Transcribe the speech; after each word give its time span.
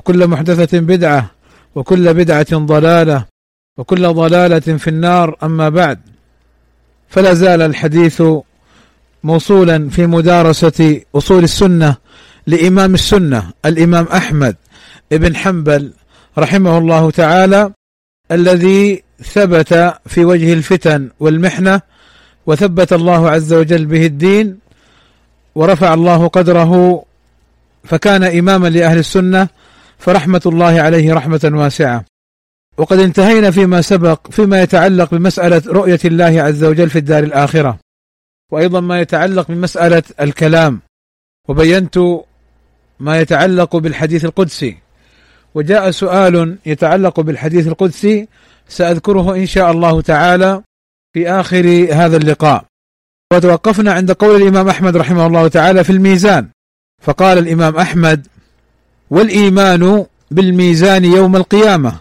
وكل 0.00 0.26
محدثة 0.26 0.78
بدعة 0.80 1.30
وكل 1.74 2.14
بدعة 2.14 2.56
ضلالة 2.56 3.24
وكل 3.78 4.08
ضلالة 4.08 4.76
في 4.76 4.88
النار 4.88 5.36
أما 5.42 5.68
بعد. 5.68 5.98
فلا 7.08 7.34
زال 7.34 7.62
الحديث 7.62 8.22
موصولا 9.24 9.88
في 9.88 10.06
مدارسة 10.06 11.00
أصول 11.14 11.44
السنة 11.44 11.96
لإمام 12.46 12.94
السنة 12.94 13.50
الإمام 13.64 14.04
أحمد 14.04 14.56
بن 15.10 15.36
حنبل 15.36 15.92
رحمه 16.38 16.78
الله 16.78 17.10
تعالى 17.10 17.72
الذي 18.32 19.02
ثبت 19.22 19.94
في 20.06 20.24
وجه 20.24 20.52
الفتن 20.52 21.10
والمحنة 21.20 21.80
وثبت 22.46 22.92
الله 22.92 23.30
عز 23.30 23.52
وجل 23.52 23.86
به 23.86 24.06
الدين 24.06 24.58
ورفع 25.54 25.94
الله 25.94 26.28
قدره 26.28 27.04
فكان 27.84 28.24
إماما 28.24 28.68
لأهل 28.68 28.98
السنة 28.98 29.48
فرحمة 30.00 30.42
الله 30.46 30.80
عليه 30.80 31.14
رحمة 31.14 31.50
واسعة. 31.54 32.04
وقد 32.78 32.98
انتهينا 32.98 33.50
فيما 33.50 33.80
سبق 33.80 34.30
فيما 34.30 34.62
يتعلق 34.62 35.14
بمسألة 35.14 35.62
رؤية 35.66 35.98
الله 36.04 36.42
عز 36.42 36.64
وجل 36.64 36.90
في 36.90 36.98
الدار 36.98 37.24
الآخرة. 37.24 37.78
وأيضا 38.52 38.80
ما 38.80 39.00
يتعلق 39.00 39.48
بمسألة 39.48 40.02
الكلام. 40.20 40.80
وبينت 41.48 41.98
ما 43.00 43.20
يتعلق 43.20 43.76
بالحديث 43.76 44.24
القدسي. 44.24 44.76
وجاء 45.54 45.90
سؤال 45.90 46.58
يتعلق 46.66 47.20
بالحديث 47.20 47.66
القدسي 47.66 48.28
سأذكره 48.68 49.34
إن 49.34 49.46
شاء 49.46 49.70
الله 49.70 50.00
تعالى 50.00 50.62
في 51.12 51.30
آخر 51.30 51.88
هذا 51.92 52.16
اللقاء. 52.16 52.64
وتوقفنا 53.32 53.92
عند 53.92 54.12
قول 54.12 54.42
الإمام 54.42 54.68
أحمد 54.68 54.96
رحمه 54.96 55.26
الله 55.26 55.48
تعالى 55.48 55.84
في 55.84 55.90
الميزان. 55.90 56.48
فقال 57.02 57.38
الإمام 57.38 57.76
أحمد 57.76 58.26
والإيمان 59.10 60.06
بالميزان 60.30 61.04
يوم 61.04 61.36
القيامة 61.36 61.92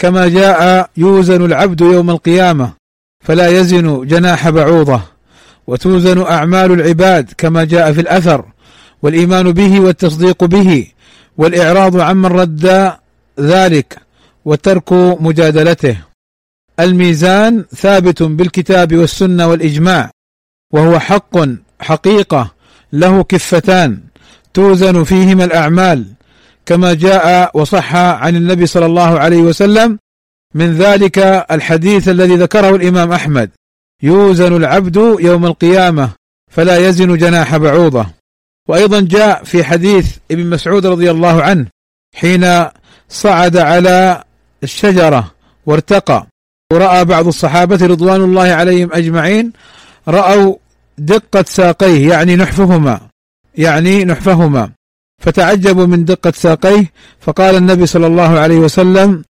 كما 0.00 0.28
جاء 0.28 0.90
يوزن 0.96 1.44
العبد 1.44 1.80
يوم 1.80 2.10
القيامة 2.10 2.72
فلا 3.24 3.48
يزن 3.48 4.06
جناح 4.06 4.48
بعوضة 4.48 5.00
وتوزن 5.66 6.22
أعمال 6.22 6.72
العباد 6.72 7.32
كما 7.38 7.64
جاء 7.64 7.92
في 7.92 8.00
الأثر 8.00 8.44
والإيمان 9.02 9.52
به 9.52 9.80
والتصديق 9.80 10.44
به 10.44 10.86
والإعراض 11.38 12.00
عمن 12.00 12.26
رد 12.26 12.92
ذلك 13.40 13.98
وترك 14.44 14.92
مجادلته. 14.92 15.96
الميزان 16.80 17.64
ثابت 17.76 18.22
بالكتاب 18.22 18.94
والسنة 18.96 19.46
والإجماع 19.46 20.10
وهو 20.72 20.98
حق 20.98 21.38
حقيقة 21.80 22.50
له 22.92 23.22
كفتان 23.22 24.00
توزن 24.54 25.04
فيهما 25.04 25.44
الأعمال 25.44 26.04
كما 26.68 26.94
جاء 26.94 27.50
وصح 27.54 27.96
عن 27.96 28.36
النبي 28.36 28.66
صلى 28.66 28.86
الله 28.86 29.18
عليه 29.18 29.36
وسلم 29.36 29.98
من 30.54 30.72
ذلك 30.72 31.18
الحديث 31.50 32.08
الذي 32.08 32.36
ذكره 32.36 32.76
الإمام 32.76 33.12
أحمد. 33.12 33.50
يوزن 34.02 34.56
العبد 34.56 34.96
يوم 35.20 35.46
القيامة 35.46 36.10
فلا 36.50 36.88
يزن 36.88 37.16
جناح 37.16 37.56
بعوضة. 37.56 38.06
وأيضا 38.68 39.00
جاء 39.00 39.44
في 39.44 39.64
حديث 39.64 40.16
ابن 40.30 40.46
مسعود 40.46 40.86
رضي 40.86 41.10
الله 41.10 41.42
عنه 41.42 41.66
حين 42.14 42.64
صعد 43.08 43.56
على 43.56 44.24
الشجرة 44.62 45.30
وارتقى. 45.66 46.26
ورأى 46.72 47.04
بعض 47.04 47.26
الصحابة 47.26 47.86
رضوان 47.86 48.20
الله 48.20 48.48
عليهم 48.48 48.92
أجمعين 48.92 49.52
رأوا 50.08 50.56
دقة 50.98 51.44
ساقيه 51.48 52.08
يعني 52.10 52.36
نحفهما 52.36 53.00
يعني 53.54 54.04
نحفهما. 54.04 54.77
فتعجبوا 55.18 55.86
من 55.86 56.04
دقة 56.04 56.30
ساقيه 56.30 56.92
فقال 57.20 57.56
النبي 57.56 57.86
صلى 57.86 58.06
الله 58.06 58.38
عليه 58.38 58.58
وسلم 58.58 59.24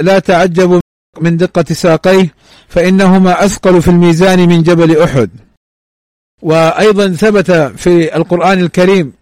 لا 0.00 0.18
تعجبوا 0.18 0.80
من 1.20 1.36
دقة 1.36 1.64
ساقيه 1.74 2.34
فإنهما 2.68 3.44
أثقل 3.44 3.82
في 3.82 3.88
الميزان 3.88 4.48
من 4.48 4.62
جبل 4.62 5.00
أحد. 5.02 5.30
وأيضا 6.42 7.08
ثبت 7.08 7.50
في 7.52 8.16
القرآن 8.16 8.58
الكريم 8.58 9.12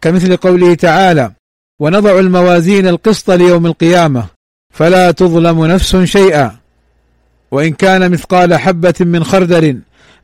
كمثل 0.00 0.36
قوله 0.36 0.74
تعالى 0.74 1.32
ونضع 1.80 2.18
الموازين 2.18 2.88
القسط 2.88 3.30
ليوم 3.30 3.66
القيامة 3.66 4.26
فلا 4.74 5.10
تظلم 5.10 5.66
نفس 5.66 5.96
شيئا. 5.96 6.56
وإن 7.50 7.72
كان 7.72 8.12
مثقال 8.12 8.54
حبة 8.54 8.94
من 9.00 9.24
خردل 9.24 9.80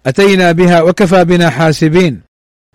أتينا 0.06 0.52
بها 0.52 0.82
وكفى 0.82 1.24
بنا 1.24 1.50
حاسبين. 1.50 2.20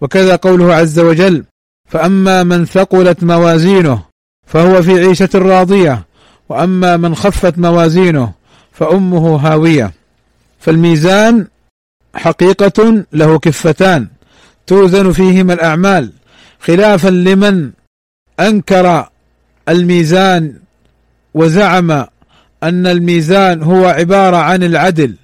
وكذا 0.01 0.35
قوله 0.35 0.73
عز 0.73 0.99
وجل 0.99 1.45
فأما 1.91 2.43
من 2.43 2.65
ثقلت 2.65 3.23
موازينه 3.23 4.01
فهو 4.47 4.81
في 4.81 4.99
عيشة 4.99 5.29
راضية 5.35 6.03
وأما 6.49 6.97
من 6.97 7.15
خفت 7.15 7.57
موازينه 7.57 8.31
فأمه 8.71 9.35
هاوية. 9.35 9.91
فالميزان 10.59 11.47
حقيقة 12.15 13.05
له 13.13 13.39
كفتان 13.39 14.07
توزن 14.67 15.11
فيهما 15.11 15.53
الأعمال 15.53 16.11
خلافا 16.59 17.07
لمن 17.07 17.71
أنكر 18.39 19.09
الميزان 19.69 20.53
وزعم 21.33 21.91
أن 22.63 22.87
الميزان 22.87 23.63
هو 23.63 23.85
عبارة 23.85 24.37
عن 24.37 24.63
العدل 24.63 25.15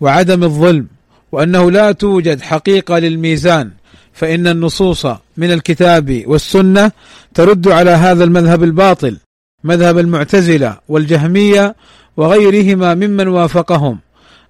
وعدم 0.00 0.44
الظلم 0.44 0.86
وأنه 1.32 1.70
لا 1.70 1.92
توجد 1.92 2.40
حقيقة 2.40 2.98
للميزان. 2.98 3.70
فإن 4.14 4.46
النصوص 4.46 5.06
من 5.36 5.52
الكتاب 5.52 6.22
والسنة 6.26 6.92
ترد 7.34 7.68
على 7.68 7.90
هذا 7.90 8.24
المذهب 8.24 8.62
الباطل 8.64 9.16
مذهب 9.64 9.98
المعتزلة 9.98 10.78
والجهمية 10.88 11.76
وغيرهما 12.16 12.94
ممن 12.94 13.28
وافقهم 13.28 13.98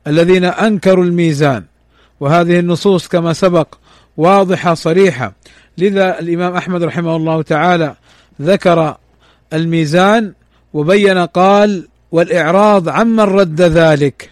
الذين 0.07 0.45
أنكروا 0.45 1.05
الميزان. 1.05 1.65
وهذه 2.21 2.59
النصوص 2.59 3.09
كما 3.09 3.33
سبق 3.33 3.75
واضحة 4.17 4.75
صريحة. 4.75 5.33
لذا 5.79 6.19
الإمام 6.19 6.57
أحمد 6.57 6.83
رحمه 6.83 7.17
الله 7.17 7.43
تعالى 7.43 7.95
ذكر 8.43 8.97
الميزان 9.53 10.33
وبين 10.75 11.19
قال 11.19 11.89
والإعراض 12.13 12.89
عمن 12.89 13.21
رد 13.21 13.61
ذلك. 13.61 14.31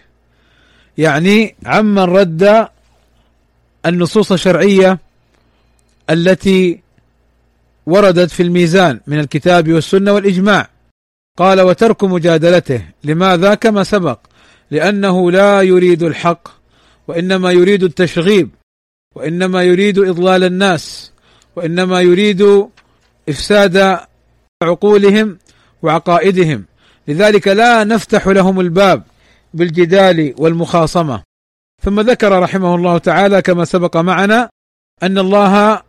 يعني 0.97 1.55
عمن 1.65 2.03
رد 2.03 2.67
النصوص 3.85 4.31
الشرعية 4.31 4.99
التي 6.09 6.79
وردت 7.85 8.31
في 8.31 8.43
الميزان 8.43 8.99
من 9.07 9.19
الكتاب 9.19 9.73
والسنة 9.73 10.13
والإجماع. 10.13 10.69
قال 11.37 11.61
وترك 11.61 12.03
مجادلته. 12.03 12.81
لماذا؟ 13.03 13.55
كما 13.55 13.83
سبق. 13.83 14.19
لأنه 14.71 15.31
لا 15.31 15.61
يريد 15.61 16.03
الحق 16.03 16.47
وإنما 17.07 17.51
يريد 17.51 17.83
التشغيب 17.83 18.49
وإنما 19.15 19.63
يريد 19.63 19.99
إضلال 19.99 20.43
الناس 20.43 21.11
وإنما 21.55 22.01
يريد 22.01 22.67
إفساد 23.29 23.99
عقولهم 24.63 25.37
وعقائدهم. 25.81 26.65
لذلك 27.07 27.47
لا 27.47 27.83
نفتح 27.83 28.27
لهم 28.27 28.59
الباب 28.59 29.03
بالجدال 29.53 30.33
والمخاصمة. 30.37 31.23
ثم 31.83 31.99
ذكر 31.99 32.39
رحمه 32.39 32.75
الله 32.75 32.97
تعالى 32.97 33.41
كما 33.41 33.65
سبق 33.65 33.97
معنا 33.97 34.49
أن 35.03 35.17
الله 35.17 35.81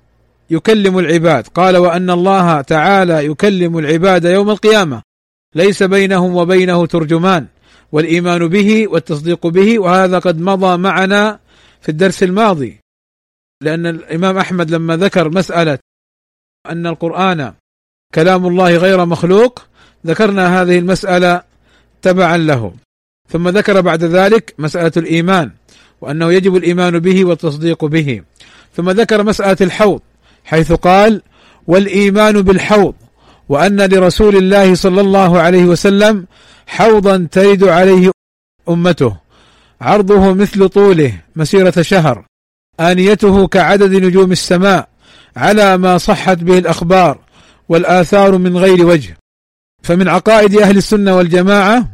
يكلم 0.51 0.99
العباد. 0.99 1.49
قال 1.49 1.77
وأن 1.77 2.11
الله 2.11 2.61
تعالى 2.61 3.27
يكلم 3.27 3.79
العباد 3.79 4.25
يوم 4.25 4.51
القيامة. 4.51 5.03
ليس 5.55 5.83
بينهم 5.83 6.37
وبينه 6.37 6.87
ترجمان. 6.87 7.47
والإيمان 7.93 8.49
به 8.49 8.89
والتصديق 8.89 9.47
به 9.47 9.79
وهذا 9.79 10.19
قد 10.19 10.41
مضى 10.41 10.77
معنا 10.77 11.39
في 11.81 11.89
الدرس 11.89 12.23
الماضي. 12.23 12.81
لأن 13.63 13.87
الإمام 13.87 14.39
أحمد 14.39 14.71
لما 14.71 14.97
ذكر 14.97 15.29
مسألة 15.31 15.79
أن 16.71 16.87
القرآن 16.87 17.55
كلام 18.15 18.47
الله 18.47 18.77
غير 18.77 19.05
مخلوق 19.05 19.63
ذكرنا 20.07 20.63
هذه 20.63 20.79
المسألة 20.79 21.43
تبعا 22.03 22.37
له. 22.37 22.73
ثم 23.29 23.49
ذكر 23.49 23.81
بعد 23.81 24.05
ذلك 24.05 24.55
مسألة 24.59 24.93
الإيمان 24.97 25.51
وأنه 26.01 26.33
يجب 26.33 26.57
الإيمان 26.57 26.99
به 26.99 27.25
والتصديق 27.25 27.85
به. 27.85 28.23
ثم 28.77 28.91
ذكر 28.91 29.23
مسألة 29.23 29.57
الحوض. 29.61 30.01
حيث 30.45 30.73
قال 30.73 31.23
والإيمان 31.67 32.43
بالحوض 32.43 32.95
وأن 33.49 33.81
لرسول 33.81 34.37
الله 34.37 34.75
صلى 34.75 35.01
الله 35.01 35.41
عليه 35.41 35.65
وسلم 35.65 36.27
حوضا 36.67 37.29
ترد 37.33 37.65
عليه 37.65 38.11
أمته 38.69 39.17
عرضه 39.81 40.33
مثل 40.33 40.69
طوله 40.69 41.13
مسيرة 41.37 41.83
شهر 41.83 42.25
آنيته 42.81 43.47
كعدد 43.47 43.95
نجوم 43.95 44.33
السماء 44.33 44.89
على 45.37 45.79
ما 45.79 45.99
صحت 45.99 46.39
به 46.39 46.59
الأخبار 46.59 47.19
والآثار 47.69 48.39
من 48.39 48.57
غير 48.57 48.87
وجه. 48.87 49.17
فمن 49.83 50.09
عقائد 50.09 50.57
أهل 50.57 50.77
السنة 50.77 51.17
والجماعة 51.17 51.89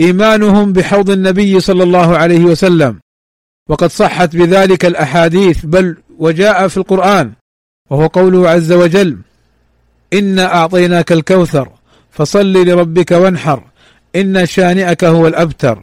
إيمانهم 0.00 0.72
بحوض 0.72 1.10
النبي 1.10 1.60
صلى 1.60 1.82
الله 1.82 2.16
عليه 2.16 2.44
وسلم 2.44 3.00
وقد 3.68 3.90
صحت 3.90 4.36
بذلك 4.36 4.84
الأحاديث 4.84 5.66
بل 5.66 5.96
وجاء 6.18 6.68
في 6.68 6.76
القرآن 6.76 7.32
وهو 7.90 8.06
قوله 8.06 8.48
عز 8.50 8.72
وجل 8.72 9.18
انا 10.12 10.54
اعطيناك 10.54 11.12
الكوثر 11.12 11.68
فصل 12.10 12.52
لربك 12.52 13.10
وانحر 13.10 13.62
ان 14.16 14.46
شانئك 14.46 15.04
هو 15.04 15.26
الابتر. 15.26 15.82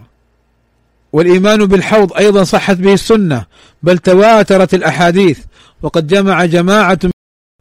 والإيمان 1.13 1.65
بالحوض 1.65 2.13
أيضا 2.13 2.43
صحت 2.43 2.77
به 2.77 2.93
السنة 2.93 3.45
بل 3.83 3.97
تواترت 3.97 4.73
الأحاديث 4.73 5.39
وقد 5.81 6.07
جمع 6.07 6.45
جماعة 6.45 6.99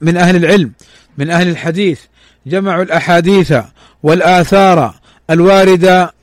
من 0.02 0.16
أهل 0.16 0.36
العلم 0.36 0.72
من 1.18 1.30
أهل 1.30 1.48
الحديث 1.48 2.00
جمعوا 2.46 2.82
الأحاديث 2.82 3.54
والآثار 4.02 4.94
الواردة 5.30 6.14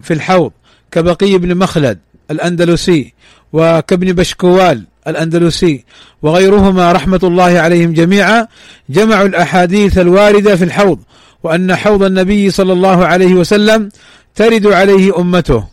في 0.00 0.14
الحوض 0.14 0.52
كبقي 0.90 1.38
بن 1.38 1.56
مخلد 1.56 1.98
الأندلسي 2.30 3.12
وكابن 3.52 4.12
بشكوال 4.12 4.84
الأندلسي 5.10 5.84
وغيرهما 6.22 6.92
رحمة 6.92 7.20
الله 7.22 7.60
عليهم 7.60 7.92
جميعا 7.92 8.46
جمعوا 8.88 9.26
الأحاديث 9.26 9.98
الواردة 9.98 10.56
في 10.56 10.64
الحوض 10.64 10.98
وأن 11.42 11.76
حوض 11.76 12.02
النبي 12.02 12.50
صلى 12.50 12.72
الله 12.72 13.06
عليه 13.06 13.34
وسلم 13.34 13.88
ترد 14.34 14.66
عليه 14.66 15.20
أمته 15.20 15.68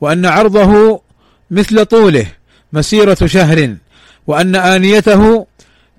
وأن 0.00 0.26
عرضه 0.26 1.00
مثل 1.50 1.84
طوله 1.84 2.26
مسيرة 2.72 3.26
شهر 3.26 3.76
وأن 4.26 4.56
آنيته 4.56 5.46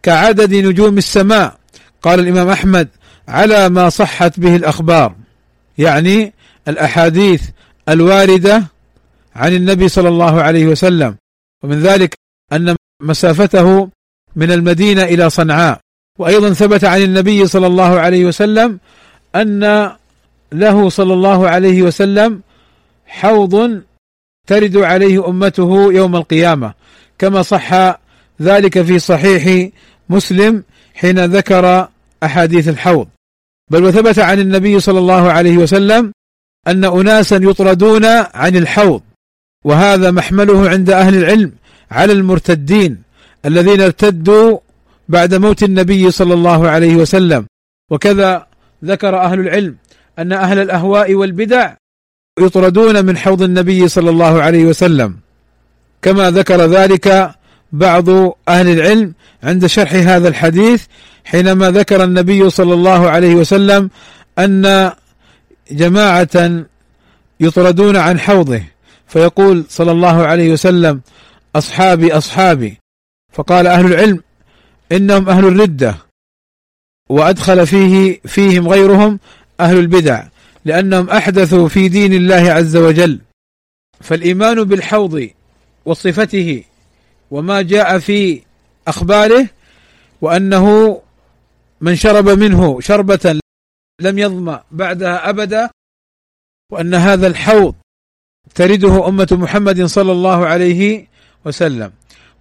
كعدد 0.04 0.54
نجوم 0.54 0.98
السماء. 0.98 1.60
قال 2.02 2.20
الإمام 2.20 2.50
أحمد 2.50 2.88
على 3.28 3.70
ما 3.70 3.90
صحت 3.90 4.40
به 4.40 4.56
الأخبار 4.56 5.16
يعني 5.78 6.34
الأحاديث 6.68 7.42
الواردة 7.90 8.64
عن 9.36 9.54
النبي 9.54 9.88
صلى 9.88 10.10
الله 10.10 10.42
عليه 10.42 10.66
وسلم. 10.68 11.16
ومن 11.64 11.80
ذلك 11.80 12.16
أن 12.54 12.76
مسافته 13.02 13.90
من 14.36 14.52
المدينة 14.52 15.04
إلى 15.04 15.30
صنعاء. 15.30 15.80
وأيضا 16.20 16.54
ثبت 16.54 16.84
عن 16.84 17.02
النبي 17.02 17.48
صلى 17.48 17.68
الله 17.68 18.00
عليه 18.00 18.26
وسلم 18.26 18.80
أن 19.36 19.92
له 20.54 20.90
صلى 20.90 21.14
الله 21.14 21.50
عليه 21.50 21.82
وسلم 21.82 22.42
حوض 23.08 23.82
ترد 24.48 24.78
عليه 24.78 25.30
أمته 25.30 25.94
يوم 25.94 26.16
القيامة. 26.16 26.74
كما 27.20 27.42
صح 27.42 28.00
ذلك 28.42 28.82
في 28.82 29.00
صحيح 29.00 29.70
مسلم 30.10 30.64
حين 30.94 31.26
ذكر 31.26 31.88
أحاديث 32.24 32.68
الحوض. 32.68 33.08
بل 33.72 33.84
وثبت 33.84 34.20
عن 34.20 34.40
النبي 34.40 34.80
صلى 34.80 35.00
الله 35.00 35.32
عليه 35.32 35.58
وسلم 35.58 36.12
أن 36.68 36.86
اناسا 36.86 37.36
يطردون 37.36 38.06
عن 38.34 38.56
الحوض. 38.56 39.02
وهذا 39.66 40.12
محمله 40.12 40.70
عند 40.70 40.90
أهل 40.90 41.16
العلم. 41.16 41.52
على 41.92 42.14
المرتدين 42.14 43.02
الذين 43.46 43.82
ارتدوا 43.82 44.58
بعد 45.10 45.34
موت 45.36 45.64
النبي 45.64 46.12
صلى 46.12 46.34
الله 46.34 46.70
عليه 46.70 46.96
وسلم. 46.96 47.46
وكذا 47.92 48.48
ذكر 48.86 49.18
أهل 49.18 49.40
العلم 49.40 49.76
أن 50.20 50.34
أهل 50.34 50.60
الأهواء 50.60 51.14
والبدع 51.14 51.74
يطردون 52.40 53.06
من 53.06 53.18
حوض 53.18 53.42
النبي 53.42 53.88
صلى 53.88 54.10
الله 54.10 54.42
عليه 54.42 54.66
وسلم. 54.66 55.16
كما 56.02 56.32
ذكر 56.32 56.66
ذلك 56.66 57.32
بعض 57.72 58.10
أهل 58.48 58.68
العلم 58.70 59.14
عند 59.44 59.66
شرح 59.66 59.94
هذا 59.94 60.28
الحديث 60.28 60.86
حينما 61.26 61.72
ذكر 61.72 62.04
النبي 62.04 62.50
صلى 62.50 62.74
الله 62.74 63.10
عليه 63.10 63.36
وسلم 63.36 63.90
أن 64.40 64.92
جماعة 65.72 66.66
يطردون 67.40 67.96
عن 67.96 68.20
حوضه. 68.20 68.62
فيقول 69.08 69.66
صلى 69.70 69.92
الله 69.92 70.26
عليه 70.26 70.54
وسلم 70.54 71.02
أصحابي 71.56 72.14
أصحابي. 72.14 72.78
فقال 73.34 73.68
أهل 73.68 73.86
العلم 73.86 74.24
إنهم 74.92 75.30
أهل 75.30 75.46
الردة 75.46 75.96
وأدخل 77.10 77.68
فيه 77.68 78.22
فيهم 78.26 78.68
غيرهم 78.68 79.20
أهل 79.60 79.78
البدع 79.78 80.28
لأنهم 80.66 81.10
أحدثوا 81.10 81.68
في 81.68 81.90
دين 81.90 82.14
الله 82.14 82.52
عز 82.52 82.78
وجل. 82.78 83.20
فالإيمان 84.02 84.64
بالحوض 84.64 85.30
وصفته 85.86 86.64
وما 87.32 87.62
جاء 87.62 88.00
في 88.00 88.42
أخباره 88.88 89.50
وأنه 90.22 91.02
من 91.82 91.96
شرب 91.96 92.30
منه 92.30 92.82
شربة 92.82 93.40
لم 94.02 94.20
يظما 94.20 94.64
بعدها 94.72 95.30
أبدا 95.30 95.70
وأن 96.72 96.94
هذا 96.94 97.28
الحوض 97.28 97.76
ترده 98.56 99.08
أمة 99.08 99.28
محمد 99.32 99.84
صلى 99.86 100.12
الله 100.12 100.46
عليه 100.48 101.08
وسلم. 101.46 101.92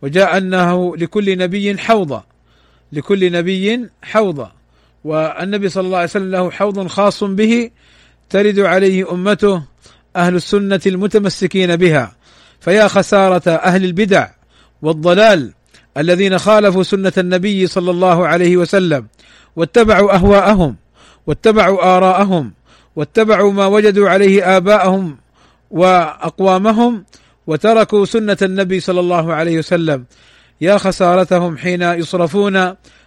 وجاء 0.02 0.36
أنه 0.38 0.96
لكل 0.96 1.38
نبي 1.38 1.78
حوضا 1.78 2.24
لكل 2.92 3.32
نبي 3.32 3.88
حوضا 4.02 4.52
والنبي 5.04 5.68
صلى 5.68 5.86
الله 5.86 5.96
عليه 5.98 6.08
وسلم 6.08 6.30
له 6.30 6.50
حوض 6.50 6.86
خاص 6.86 7.24
به 7.24 7.70
ترد 8.30 8.58
عليه 8.58 9.12
أمته 9.12 9.62
أهل 10.16 10.34
السنة 10.34 10.80
المتمسكين 10.86 11.76
بها. 11.76 12.16
فيا 12.60 12.88
خسارة 12.88 13.50
أهل 13.50 13.84
البدع 13.84 14.28
والضلال 14.82 15.52
الذين 15.96 16.38
خالفوا 16.38 16.82
سنة 16.82 17.12
النبي 17.18 17.66
صلى 17.66 17.90
الله 17.90 18.26
عليه 18.26 18.56
وسلم 18.56 19.06
واتبعوا 19.56 20.14
أهواءهم 20.14 20.76
واتبعوا 21.26 21.96
آراءهم 21.96 22.52
واتبعوا 22.96 23.52
ما 23.52 23.66
وجدوا 23.66 24.08
عليه 24.08 24.56
آباءهم 24.56 25.16
وأقوامهم 25.70 27.04
وتركوا 27.48 28.04
سنة 28.04 28.36
النبي 28.42 28.80
صلى 28.80 29.00
الله 29.00 29.34
عليه 29.34 29.58
وسلم. 29.58 30.04
يا 30.60 30.78
خسارتهم 30.78 31.58
حين 31.58 31.82
يصرفون 31.82 32.56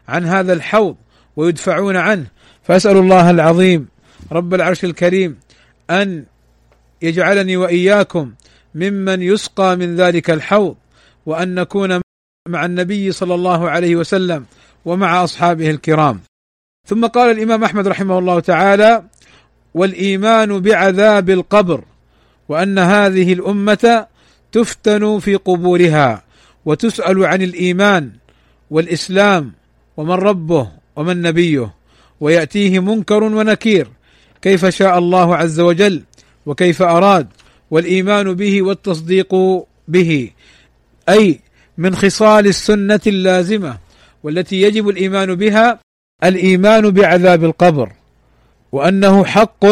عن 0.08 0.26
هذا 0.26 0.54
الحوض 0.54 0.96
ويدفعون 1.36 1.98
عنه. 1.98 2.26
فأسأل 2.64 2.98
الله 2.98 3.30
العظيم 3.30 3.88
رب 4.32 4.54
العرش 4.54 4.84
الكريم 4.86 5.40
أن 5.90 6.26
يجعلني 7.02 7.58
وإياكم 7.58 8.34
ممن 8.76 9.22
يسقى 9.22 9.76
من 9.76 9.96
ذلك 9.96 10.30
الحوض 10.30 10.76
وأن 11.26 11.56
نكون 11.56 12.02
مع 12.48 12.66
النبي 12.66 13.12
صلى 13.12 13.36
الله 13.36 13.70
عليه 13.70 13.96
وسلم 13.96 14.46
ومع 14.86 15.24
أصحابه 15.24 15.70
الكرام. 15.70 16.20
ثم 16.88 17.06
قال 17.06 17.32
الإمام 17.32 17.64
أحمد 17.64 17.88
رحمه 17.88 18.20
الله 18.20 18.40
تعالى 18.40 19.04
والإيمان 19.74 20.60
بعذاب 20.60 21.30
القبر 21.30 21.84
وأن 22.50 22.80
هذه 22.80 23.34
الأمة 23.34 24.11
تفتن 24.52 25.20
في 25.20 25.36
قبورها 25.36 26.24
وتسأل 26.66 27.26
عن 27.26 27.42
الإيمان 27.42 28.12
والإسلام 28.72 29.52
ومن 29.98 30.12
ربه 30.12 30.68
ومن 30.96 31.22
نبيه 31.22 31.74
ويأتيه 32.20 32.80
منكر 32.80 33.24
ونكير 33.24 33.88
كيف 34.42 34.66
شاء 34.66 34.98
الله 34.98 35.36
عز 35.36 35.60
وجل 35.60 36.04
وكيف 36.46 36.82
أراد 36.82 37.28
والإيمان 37.72 38.34
به 38.34 38.62
والتصديق 38.62 39.36
به 39.88 40.32
أي 41.10 41.40
من 41.78 41.96
خصال 41.96 42.48
السنة 42.48 43.00
اللازمة 43.08 43.78
والتي 44.24 44.62
يجب 44.62 44.90
الإيمان 44.90 45.36
بها 45.36 45.80
الإيمان 46.24 46.92
بعذاب 46.92 47.44
القبر 47.44 47.92
وأنه 48.72 49.26
حق 49.26 49.66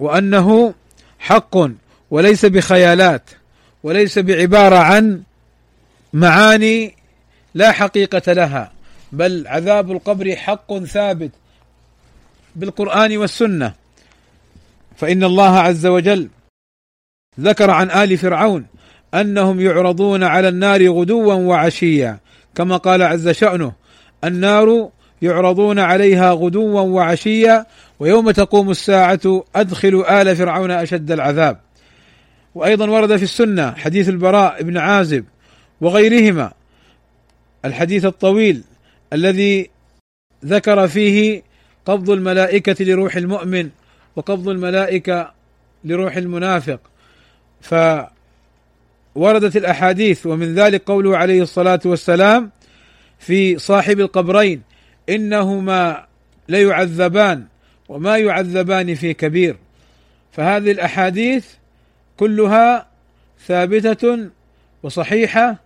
وأنه 0.00 0.74
حق 1.18 1.56
وليس 2.10 2.46
بخيالات 2.46 3.30
وليس 3.86 4.18
بعبارة 4.18 4.76
عن 4.76 5.22
معاني 6.12 6.94
لا 7.54 7.72
حقيقة 7.72 8.32
لها 8.32 8.72
بل 9.12 9.44
عذاب 9.46 9.92
القبر 9.92 10.36
حق 10.36 10.78
ثابت 10.78 11.30
بالقرآن 12.56 13.16
والسنة. 13.16 13.72
فإن 14.96 15.24
الله 15.24 15.58
عز 15.58 15.86
وجل 15.86 16.28
ذكر 17.40 17.70
عن 17.70 17.90
آل 17.90 18.18
فرعون 18.18 18.66
أنهم 19.14 19.60
يعرضون 19.60 20.22
على 20.24 20.48
النار 20.48 20.88
غدوا 20.88 21.34
وعشيا 21.34 22.18
كما 22.54 22.76
قال 22.76 23.02
عز 23.02 23.28
شأنه 23.28 23.72
النار 24.24 24.90
يعرضون 25.22 25.78
عليها 25.78 26.32
غدوا 26.32 26.80
وعشيا 26.80 27.66
ويوم 27.98 28.30
تقوم 28.30 28.70
الساعة 28.70 29.44
أدخلوا 29.56 30.22
آل 30.22 30.36
فرعون 30.36 30.70
أشد 30.70 31.10
العذاب. 31.10 31.65
وأيضا 32.56 32.90
ورد 32.90 33.16
في 33.16 33.22
السنة 33.22 33.70
حديث 33.72 34.08
البراء 34.08 34.62
بن 34.62 34.76
عازب 34.76 35.24
وغيرهما 35.80 36.52
الحديث 37.64 38.04
الطويل 38.04 38.62
الذي 39.12 39.70
ذكر 40.44 40.88
فيه 40.88 41.42
قبض 41.86 42.10
الملائكة 42.10 42.84
لروح 42.84 43.16
المؤمن 43.16 43.70
وقبض 44.16 44.48
الملائكة 44.48 45.32
لروح 45.84 46.16
المنافق. 46.16 46.80
فوردت 47.60 49.56
الأحاديث 49.56 50.26
ومن 50.26 50.54
ذلك 50.54 50.82
قوله 50.82 51.16
عليه 51.16 51.42
الصلاة 51.42 51.80
والسلام 51.84 52.50
في 53.18 53.58
صاحب 53.58 54.00
القبرين 54.00 54.62
إنهما 55.08 56.06
ليعذبان 56.48 57.44
وما 57.88 58.18
يعذبان 58.18 58.94
في 58.94 59.14
كبير. 59.14 59.56
فهذه 60.32 60.70
الأحاديث 60.70 61.46
كلها 62.16 62.86
ثابتة 63.46 64.28
وصحيحة 64.82 65.56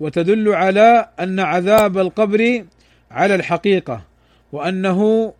وتدل 0.00 0.48
على 0.48 1.08
أن 1.20 1.40
عذاب 1.40 1.98
القبر 1.98 2.64
على 3.10 3.34
الحقيقة 3.34 4.02
وأنه 4.52 5.32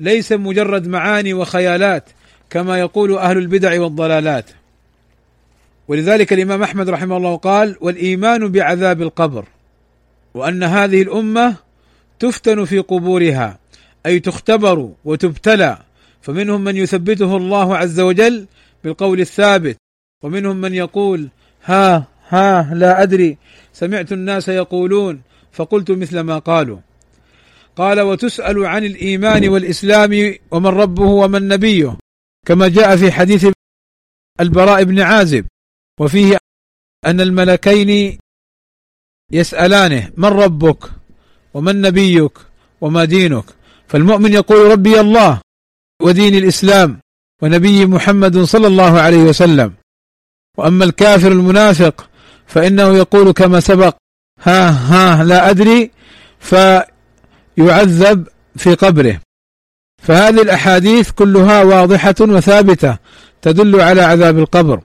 ليس 0.00 0.32
مجرد 0.32 0.88
معاني 0.88 1.34
وخيالات 1.34 2.10
كما 2.50 2.78
يقول 2.78 3.18
أهل 3.18 3.38
البدع 3.38 3.80
والضلالات. 3.80 4.50
ولذلك 5.88 6.32
الإمام 6.32 6.62
أحمد 6.62 6.88
رحمه 6.88 7.16
الله 7.16 7.36
قال 7.36 7.76
والإيمان 7.80 8.48
بعذاب 8.52 9.02
القبر 9.02 9.44
وأن 10.34 10.62
هذه 10.62 11.02
الأمة 11.02 11.56
تفتن 12.18 12.64
في 12.64 12.78
قبورها 12.78 13.58
أي 14.06 14.20
تختبر 14.20 14.92
وتبتلى 15.04 15.78
فمنهم 16.22 16.64
من 16.64 16.76
يثبته 16.76 17.36
الله 17.36 17.76
عز 17.76 18.00
وجل 18.00 18.46
بالقول 18.84 19.20
الثابت 19.20 19.76
ومنهم 20.22 20.56
من 20.56 20.74
يقول 20.74 21.28
ها 21.64 22.06
ها 22.28 22.74
لا 22.74 23.02
أدري. 23.02 23.38
سمعت 23.72 24.12
الناس 24.12 24.48
يقولون. 24.48 25.22
فقلت 25.52 25.90
مثل 25.90 26.20
ما 26.20 26.38
قالوا. 26.38 26.78
قال 27.76 28.00
وتسأل 28.00 28.66
عن 28.66 28.84
الإيمان 28.84 29.48
والإسلام 29.48 30.34
ومن 30.50 30.66
ربه 30.66 31.06
ومن 31.06 31.48
نبيه. 31.48 31.96
كما 32.46 32.68
جاء 32.68 32.96
في 32.96 33.12
حديث 33.12 33.46
البراء 34.40 34.84
بن 34.84 35.00
عازب. 35.00 35.46
وفيه 36.00 36.38
أن 37.06 37.20
الملكين 37.20 38.18
يسألانه 39.32 40.10
من 40.16 40.28
ربك 40.28 40.90
ومن 41.54 41.80
نبيك 41.80 42.38
وما 42.80 43.04
دينك? 43.04 43.44
فالمؤمن 43.88 44.32
يقول 44.32 44.70
ربي 44.70 45.00
الله 45.00 45.40
ودين 46.02 46.34
الإسلام 46.34 47.00
ونبي 47.42 47.86
محمد 47.86 48.38
صلى 48.38 48.66
الله 48.66 49.00
عليه 49.00 49.22
وسلم. 49.22 49.79
وأما 50.60 50.84
الكافر 50.84 51.32
المنافق 51.32 52.08
فإنه 52.46 52.96
يقول 52.96 53.32
كما 53.32 53.60
سبق 53.60 53.96
ها 54.42 54.70
ها 54.70 55.24
لا 55.24 55.50
أدري 55.50 55.90
ف 56.40 56.54
يعذب 57.56 58.28
في 58.56 58.74
قبره. 58.74 59.20
فهذه 60.02 60.42
الأحاديث 60.42 61.10
كلها 61.10 61.62
واضحة 61.62 62.14
وثابتة 62.20 62.96
تدل 63.42 63.80
على 63.80 64.02
عذاب 64.02 64.38
القبر. 64.38 64.80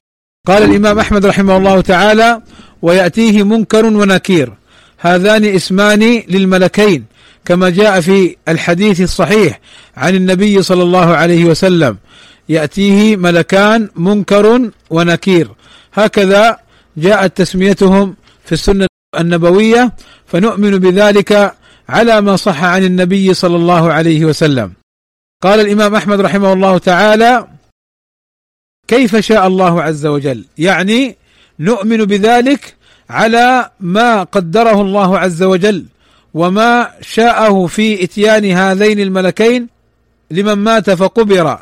قال 0.48 0.64
الإمام 0.64 1.00
أحمد 1.00 1.26
رحمه 1.26 1.58
الله 1.58 1.82
تعالى 1.82 2.42
ويأتيه 2.82 3.44
منكر 3.44 3.86
ونكير. 3.86 4.54
هذان 4.98 5.46
اسمان 5.46 6.24
للملكين 6.28 7.06
كما 7.46 7.70
جاء 7.70 8.02
في 8.02 8.36
الحديث 8.48 9.02
الصحيح 9.02 9.60
عن 9.98 10.16
النبي 10.16 10.62
صلى 10.62 10.84
الله 10.84 11.16
عليه 11.16 11.46
وسلم. 11.46 11.98
يأتيه 12.50 13.16
ملكان 13.16 13.90
منكر 13.96 14.70
ونكير. 14.90 15.52
هكذا 15.96 16.60
جاءت 16.98 17.38
تسميتهم 17.38 18.16
في 18.46 18.52
السنة 18.52 18.88
النبوية 19.20 19.92
فنؤمن 20.26 20.80
بذلك 20.80 21.56
على 21.90 22.22
ما 22.22 22.36
صح 22.36 22.64
عن 22.64 22.84
النبي 22.84 23.34
صلى 23.34 23.56
الله 23.56 23.94
عليه 23.94 24.26
وسلم. 24.26 24.74
قال 25.44 25.60
الإمام 25.60 25.96
أحمد 25.96 26.22
رحمه 26.22 26.54
الله 26.54 26.78
تعالى 26.78 27.48
كيف 28.88 29.16
شاء 29.16 29.48
الله 29.48 29.84
عز 29.84 30.06
وجل؟ 30.06 30.46
يعني 30.58 31.16
نؤمن 31.60 31.98
بذلك 31.98 32.76
على 33.10 33.72
ما 33.80 34.24
قدره 34.24 34.82
الله 34.82 35.20
عز 35.20 35.44
وجل 35.44 35.86
وما 36.34 36.92
شاءه 37.02 37.68
في 37.68 38.04
إتيان 38.04 38.46
هذين 38.52 39.00
الملكين 39.00 39.68
لمن 40.32 40.54
مات 40.54 40.90
فقبر 40.90 41.60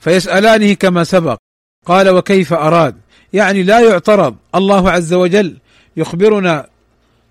فيسألانه 0.00 0.72
كما 0.72 1.04
سبق. 1.04 1.38
قال 1.86 2.08
وكيف 2.08 2.52
أراد؟ 2.52 3.01
يعني 3.32 3.62
لا 3.62 3.80
يعترض 3.80 4.36
الله 4.54 4.90
عز 4.90 5.14
وجل 5.14 5.56
يخبرنا 5.96 6.66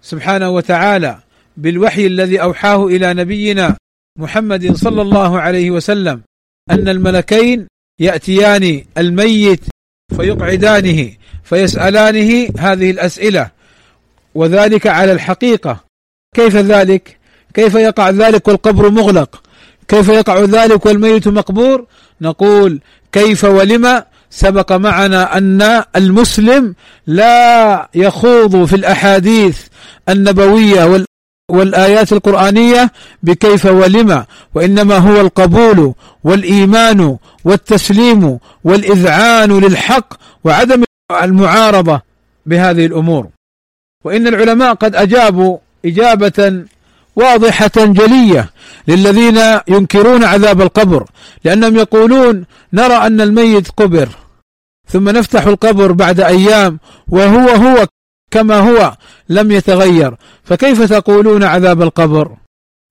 سبحانه 0.01 0.49
وتعالى 0.49 1.19
بالوحي 1.57 2.07
الذي 2.07 2.41
أوحاه 2.41 2.87
إلى 2.87 3.13
نبينا 3.13 3.77
محمد 4.19 4.75
صلى 4.75 5.01
الله 5.01 5.39
عليه 5.39 5.71
وسلم 5.71 6.21
أن 6.71 6.89
الملكين 6.89 7.67
يأتيان 7.99 8.83
الميت 8.97 9.61
فيقعدانه 10.15 11.11
فيسألانه 11.43 12.49
هذه 12.57 12.91
الأسئلة 12.91 13.49
وذلك 14.35 14.87
على 14.87 15.11
الحقيقة 15.11 15.83
كيف 16.35 16.55
ذلك؟ 16.55 17.17
كيف 17.53 17.75
يقع 17.75 18.09
ذلك 18.09 18.47
والقبر 18.47 18.89
مغلق؟ 18.89 19.43
كيف 19.87 20.09
يقع 20.09 20.39
ذلك 20.39 20.85
والميت 20.85 21.27
مقبور؟ 21.27 21.85
نقول 22.21 22.79
كيف 23.11 23.43
ولم 23.43 24.03
سبق 24.31 24.71
معنا 24.71 25.37
أن 25.37 25.83
المسلم 25.95 26.75
لا 27.07 27.89
يخوض 27.95 28.65
في 28.65 28.75
الأحاديث 28.75 29.59
النبوية 30.09 31.05
والآيات 31.49 32.13
القرآنية 32.13 32.91
بكيف 33.23 33.65
ولما 33.65 34.25
وإنما 34.55 34.97
هو 34.97 35.21
القبول 35.21 35.93
والإيمان 36.23 37.17
والتسليم 37.43 38.39
والإذعان 38.63 39.59
للحق 39.59 40.13
وعدم 40.43 40.83
المعارضة 41.23 42.01
بهذه 42.45 42.85
الأمور. 42.85 43.27
وإن 44.05 44.27
العلماء 44.27 44.73
قد 44.73 44.95
أجابوا 44.95 45.57
إجابة 45.85 46.63
واضحة 47.15 47.71
جلية 47.77 48.49
للذين 48.87 49.39
ينكرون 49.67 50.23
عذاب 50.23 50.61
القبر 50.61 51.05
لأنهم 51.43 51.75
يقولون 51.75 52.45
نرى 52.73 52.93
أن 52.93 53.21
الميت 53.21 53.67
قبر. 53.69 54.09
ثم 54.87 55.09
نفتح 55.09 55.45
القبر 55.45 55.91
بعد 55.91 56.19
أيام 56.19 56.79
وهو 57.07 57.49
هو 57.49 57.87
كما 58.31 58.59
هو 58.59 58.95
لم 59.29 59.51
يتغير. 59.51 60.15
فكيف 60.43 60.81
تقولون 60.81 61.43
عذاب 61.43 61.81
القبر؟ 61.81 62.31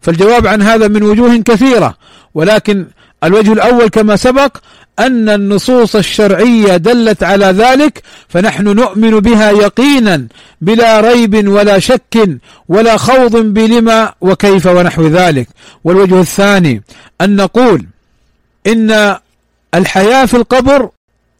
فالجواب 0.03 0.47
عن 0.47 0.63
هذا 0.63 0.89
من 0.89 1.03
وجوه 1.03 1.37
كثيرة 1.37 1.97
ولكن 2.35 2.87
الوجه 3.25 3.53
الأول 3.53 3.89
كما 3.89 4.17
سبق 4.17 4.57
أن 4.99 5.29
النصوص 5.29 5.97
الشرعية 5.97 6.77
دلت 6.77 7.23
على 7.23 7.47
ذلك 7.47 8.03
فنحن 8.29 8.65
نؤمن 8.65 9.21
بها 9.21 9.51
يقينا 9.51 10.27
بلا 10.61 11.01
ريب 11.01 11.49
ولا 11.49 11.79
شك 11.79 12.39
ولا 12.69 12.97
خوض 12.97 13.37
بلما 13.37 14.13
وكيف 14.21 14.67
ونحو 14.67 15.07
ذلك. 15.07 15.49
والوجه 15.85 16.21
الثاني 16.21 16.83
أن 17.21 17.37
نقول 17.37 17.87
إن 18.67 19.17
الحياة 19.75 20.27
في 20.27 20.37
القبر 20.37 20.91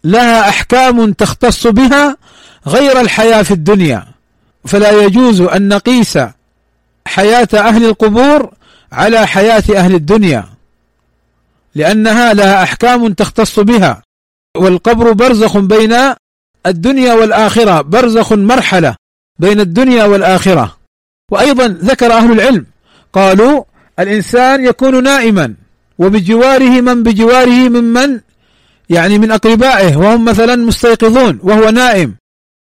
لها 0.05 0.49
أحكام 0.49 1.13
تختص 1.13 1.67
بها 1.67 2.17
غير 2.67 3.01
الحياة 3.01 3.43
في 3.43 3.51
الدنيا. 3.51 4.05
فلا 4.67 4.91
يجوز 4.91 5.41
أن 5.41 5.69
نقيس 5.69 6.19
حياة 7.07 7.49
أهل 7.55 7.85
القبور 7.85 8.51
على 8.93 9.27
حياة 9.27 9.65
أهل 9.77 9.95
الدنيا 9.95 10.45
لأنها 11.75 12.35
لها 12.35 12.63
أحكام 12.63 13.13
تختص 13.13 13.61
بها. 13.61 14.03
والقبر 14.57 15.13
برزخ 15.13 15.59
بين 15.59 15.97
الدنيا 16.67 17.15
والآخرة 17.15 17.81
برزخ 17.81 18.33
مرحلة 18.33 18.97
بين 19.39 19.61
الدنيا 19.61 20.05
والآخرة. 20.05 20.77
وأيضا 21.31 21.67
ذكر 21.67 22.13
أهل 22.13 22.33
العلم 22.33 22.67
قالوا 23.13 23.65
الإنسان 23.99 24.65
يكون 24.65 25.03
نائما 25.03 25.55
وبجواره 25.99 26.81
من 26.81 27.03
بجواره 27.03 27.69
ممن 27.69 28.21
يعني 28.91 29.19
من 29.19 29.31
أقربائه 29.31 29.97
وهم 29.97 30.25
مثلا 30.25 30.57
مستيقظون 30.57 31.39
وهو 31.43 31.71
نائم 31.71 32.15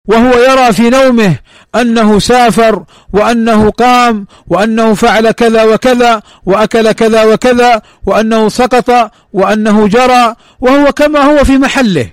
وهو 0.09 0.39
يرى 0.39 0.73
في 0.73 0.91
نومه 0.91 1.37
أنه 1.75 2.19
سافر 2.19 2.85
وأنه 3.13 3.71
قام 3.71 4.27
وأنه 4.47 4.95
فعل 4.95 5.31
كذا 5.31 5.65
وكذا 5.65 6.23
وأكل 6.47 6.93
كذا 6.93 7.25
وكذا 7.25 7.83
وأنه 8.07 8.49
سقط 8.49 9.13
وأنه 9.33 9.89
جرى 9.89 10.35
وهو 10.61 10.93
كما 10.93 11.21
هو 11.21 11.45
في 11.45 11.59
محله. 11.59 12.11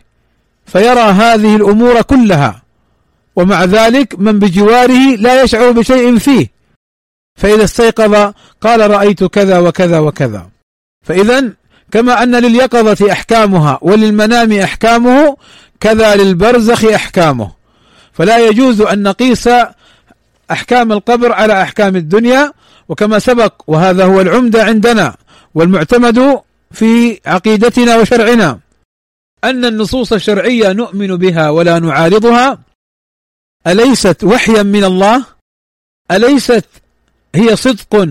فيرى 0.66 1.00
هذه 1.00 1.56
الأمور 1.56 2.02
كلها. 2.02 2.62
ومع 3.36 3.64
ذلك 3.64 4.20
من 4.20 4.40
بجواره 4.40 5.16
لا 5.16 5.44
يشعر 5.44 5.72
بشيء 5.72 6.18
فيه. 6.18 6.48
فإذا 7.36 7.64
استيقظ 7.64 8.34
قال 8.62 8.92
رأيت 8.92 9.24
كذا 9.24 9.60
وكذا 9.60 10.00
وكذا. 10.00 10.50
فاذا 11.04 11.54
كما 11.92 12.24
أن 12.24 12.36
لليقظة 12.36 13.12
إحكامها 13.12 13.80
وللمنام 13.82 14.52
إحكامه 14.54 15.38
كذا 15.80 16.16
للبرزخ 16.16 16.86
إحكامه. 16.86 17.52
فلا 18.14 18.38
يجوز 18.38 18.82
أن 18.82 19.04
نقيس 19.04 19.50
أحكام 20.52 20.92
القبر 20.92 21.32
على 21.32 21.62
أحكام 21.62 21.96
الدنيا 21.96 22.54
وكما 22.90 23.20
سبق 23.20 23.54
وهذا 23.68 24.06
هو 24.06 24.22
العمده 24.22 24.64
عندنا 24.64 25.16
والمعتمد 25.56 26.42
في 26.72 27.20
عقيدتنا 27.26 27.96
وشرعنا. 27.98 28.60
أن 29.44 29.66
النصوص 29.66 30.14
الشرعية 30.14 30.72
نؤمن 30.72 31.16
بها 31.16 31.50
ولا 31.50 31.80
نعارضها. 31.80 32.60
أليست 33.68 34.24
وحيا 34.24 34.64
من 34.64 34.84
الله؟ 34.84 35.26
أليست 36.12 36.66
هي 37.36 37.56
صدق 37.56 38.08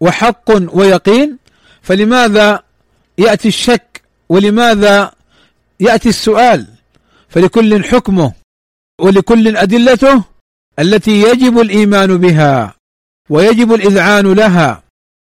وحق 0.00 0.50
ويقين؟ 0.74 1.36
فلماذا 1.82 2.62
يأتي 3.20 3.48
الشك 3.48 4.02
ولماذا 4.28 5.12
يأتي 5.80 6.08
السؤال؟ 6.08 6.66
فلكل 7.28 7.84
حكمه 7.84 8.32
ولكل 9.00 9.56
أدلته 9.56 10.24
التي 10.78 11.22
يجب 11.22 11.60
الإيمان 11.60 12.16
بها 12.16 12.74
ويجب 13.30 13.74
الإذعان 13.74 14.32
لها 14.32 14.82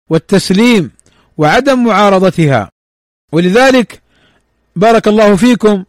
والتسليم 0.09 0.91
وعدم 1.37 1.83
معارضتها. 1.83 2.69
ولذلك 3.31 4.01
بارك 4.75 5.07
الله 5.07 5.35
فيكم 5.35 5.83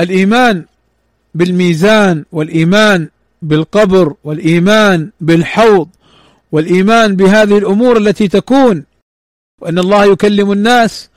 الإيمان 0.00 0.64
بالميزان 1.34 2.24
والإيمان 2.32 3.08
بالقبر 3.42 4.14
والإيمان 4.24 5.10
بالحوض 5.20 5.88
والإيمان 6.52 7.16
بهذه 7.16 7.58
الأمور 7.58 7.96
التي 7.96 8.28
تكون 8.28 8.84
وأن 9.62 9.78
الله 9.78 10.04
يكلم 10.04 10.52
الناس 10.52 11.07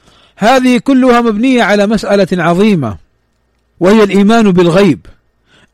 هذه 0.42 0.78
كلها 0.78 1.22
مبنية 1.22 1.64
على 1.64 1.88
مسألة 1.88 2.28
عظيمة 2.44 2.98
وهي 3.80 4.04
الإيمان 4.04 4.52
بالغيب 4.52 5.00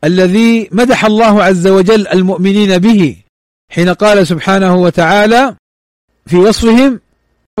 الذي 0.04 0.68
مدح 0.72 1.04
الله 1.04 1.42
عز 1.42 1.66
وجل 1.66 2.08
المؤمنين 2.08 2.78
به 2.78 3.16
حين 3.72 3.88
قال 3.88 4.26
سبحانه 4.26 4.76
وتعالى 4.76 5.54
في 6.26 6.36
وصفهم 6.36 7.00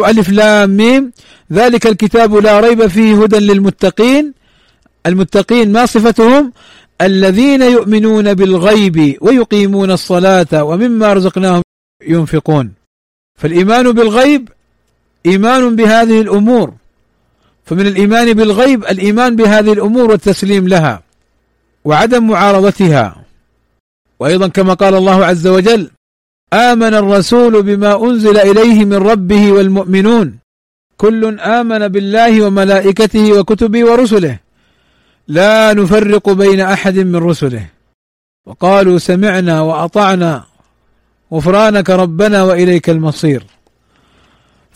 ألف 0.06 0.28
لام 0.28 0.70
ميم 0.70 1.12
ذلك 1.52 1.86
الكتاب 1.86 2.34
لا 2.34 2.60
ريب 2.60 2.86
فيه 2.86 3.22
هدى 3.22 3.38
للمتقين 3.38 4.32
المتقين 5.06 5.72
ما 5.72 5.86
صفتهم؟ 5.86 6.52
الذين 7.00 7.62
يؤمنون 7.62 8.34
بالغيب 8.34 9.16
ويقيمون 9.20 9.90
الصلاة 9.90 10.64
ومما 10.64 11.12
رزقناهم 11.12 11.62
ينفقون. 12.06 12.72
فالإيمان 13.38 13.92
بالغيب 13.92 14.48
إيمان 15.26 15.76
بهذه 15.76 16.20
الأمور. 16.20 16.74
فمن 17.68 17.86
الإيمان 17.86 18.32
بالغيب 18.32 18.84
الإيمان 18.84 19.36
بهذه 19.36 19.72
الأمور 19.72 20.10
والتسليم 20.10 20.68
لها 20.68 21.02
وعدم 21.84 22.26
معارضتها. 22.28 23.24
وأيضا 24.20 24.48
كما 24.48 24.74
قال 24.74 24.94
الله 24.94 25.24
عز 25.24 25.46
وجل 25.46 25.90
آمن 26.52 26.94
الرسول 26.94 27.62
بما 27.62 28.04
أنزل 28.04 28.38
إليه 28.38 28.84
من 28.84 28.94
ربه 28.96 29.52
والمؤمنون. 29.52 30.38
كل 30.96 31.40
آمن 31.40 31.88
بالله 31.88 32.46
وملائكته 32.46 33.32
وكتبه 33.38 33.84
ورسله. 33.84 34.38
لا 35.28 35.72
نفرق 35.72 36.30
بين 36.30 36.60
أحد 36.60 36.98
من 36.98 37.16
رسله. 37.16 37.66
وقالوا 38.46 38.98
سمعنا 38.98 39.60
وأطعنا. 39.60 40.44
غفرانك 41.32 41.90
ربنا 41.90 42.42
وإليك 42.42 42.90
المصير. 42.90 43.42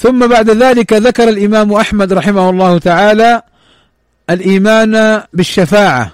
ثم 0.02 0.26
بعد 0.26 0.50
ذلك 0.50 0.92
ذكر 0.92 1.28
الإمام 1.28 1.72
أحمد 1.72 2.12
رحمه 2.12 2.50
الله 2.50 2.78
تعالى 2.78 3.42
الإيمان 4.30 5.22
بالشفاعة. 5.32 6.10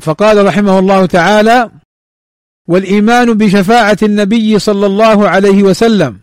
فقال 0.00 0.46
رحمه 0.46 0.78
الله 0.78 1.06
تعالى 1.06 1.70
والإيمان 2.68 3.34
بشفاعة 3.34 3.96
النبي 4.02 4.58
صلى 4.58 4.86
الله 4.86 5.28
عليه 5.28 5.62
وسلم 5.62 6.18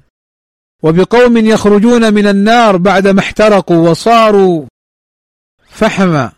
وبقوم 0.84 1.38
يخرجون 1.38 2.14
من 2.14 2.28
النار 2.28 2.78
بعدما 2.78 3.20
احترقوا 3.20 3.90
وصاروا 3.90 4.66
فحما 5.70 6.32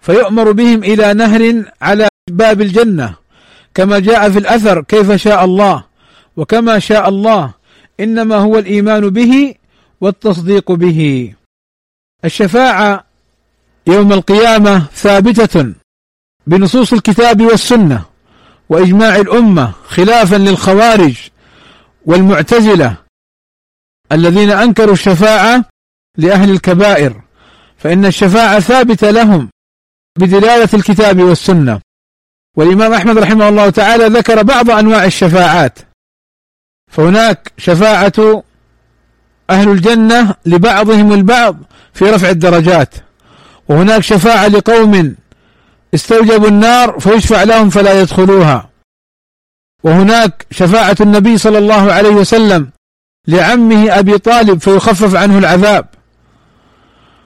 فيؤمر 0.00 0.52
بهم 0.52 0.84
إلى 0.84 1.14
نهر 1.14 1.64
على 1.82 2.08
باب 2.30 2.60
الجنة 2.60 3.14
كما 3.74 3.98
جاء 3.98 4.30
في 4.30 4.38
الأثر 4.38 4.82
كيف 4.82 5.12
شاء 5.12 5.44
الله 5.44 5.84
وكما 6.36 6.78
شاء 6.78 7.08
الله 7.08 7.54
إنما 8.00 8.36
هو 8.36 8.58
الإيمان 8.58 9.10
به 9.10 9.54
والتصديق 10.02 10.72
به. 10.72 11.34
الشفاعة 12.24 13.04
يوم 13.86 14.12
القيامة 14.12 14.86
ثابتة 14.86 15.74
بنصوص 16.46 16.92
الكتاب 16.92 17.42
والسنة 17.42 18.04
وإجماع 18.68 19.16
الأمة 19.16 19.72
خلافا 19.86 20.36
للخوارج 20.36 21.16
والمعتزلة 22.06 22.96
الذين 24.12 24.50
أنكروا 24.50 24.92
الشفاعة 24.92 25.64
لأهل 26.18 26.50
الكبائر 26.50 27.22
فإن 27.76 28.04
الشفاعة 28.04 28.60
ثابتة 28.60 29.10
لهم 29.10 29.48
بدلالة 30.18 30.68
الكتاب 30.74 31.20
والسنة. 31.20 31.80
والإمام 32.56 32.92
أحمد 32.92 33.18
رحمه 33.18 33.48
الله 33.48 33.70
تعالى 33.70 34.06
ذكر 34.06 34.42
بعض 34.42 34.70
أنواع 34.70 35.04
الشفاعات. 35.04 35.78
فهناك 36.90 37.52
شفاعة 37.58 38.42
أهل 39.50 39.68
الجنة 39.68 40.34
لبعضهم 40.46 41.12
البعض 41.12 41.56
في 41.94 42.04
رفع 42.04 42.30
الدرجات. 42.30 42.94
وهناك 43.68 44.02
شفاعة 44.02 44.48
لقوم 44.48 45.14
استوجبوا 45.94 46.48
النار 46.48 47.00
فيشفع 47.00 47.42
لهم 47.42 47.70
فلا 47.70 48.00
يدخلوها. 48.00 48.68
وهناك 49.84 50.46
شفاعة 50.50 50.96
النبي 51.00 51.38
صلى 51.38 51.58
الله 51.58 51.92
عليه 51.92 52.10
وسلم 52.10 52.70
لعمه 53.28 53.98
أبي 53.98 54.18
طالب 54.18 54.60
فيخفف 54.60 55.14
عنه 55.14 55.38
العذاب. 55.38 55.86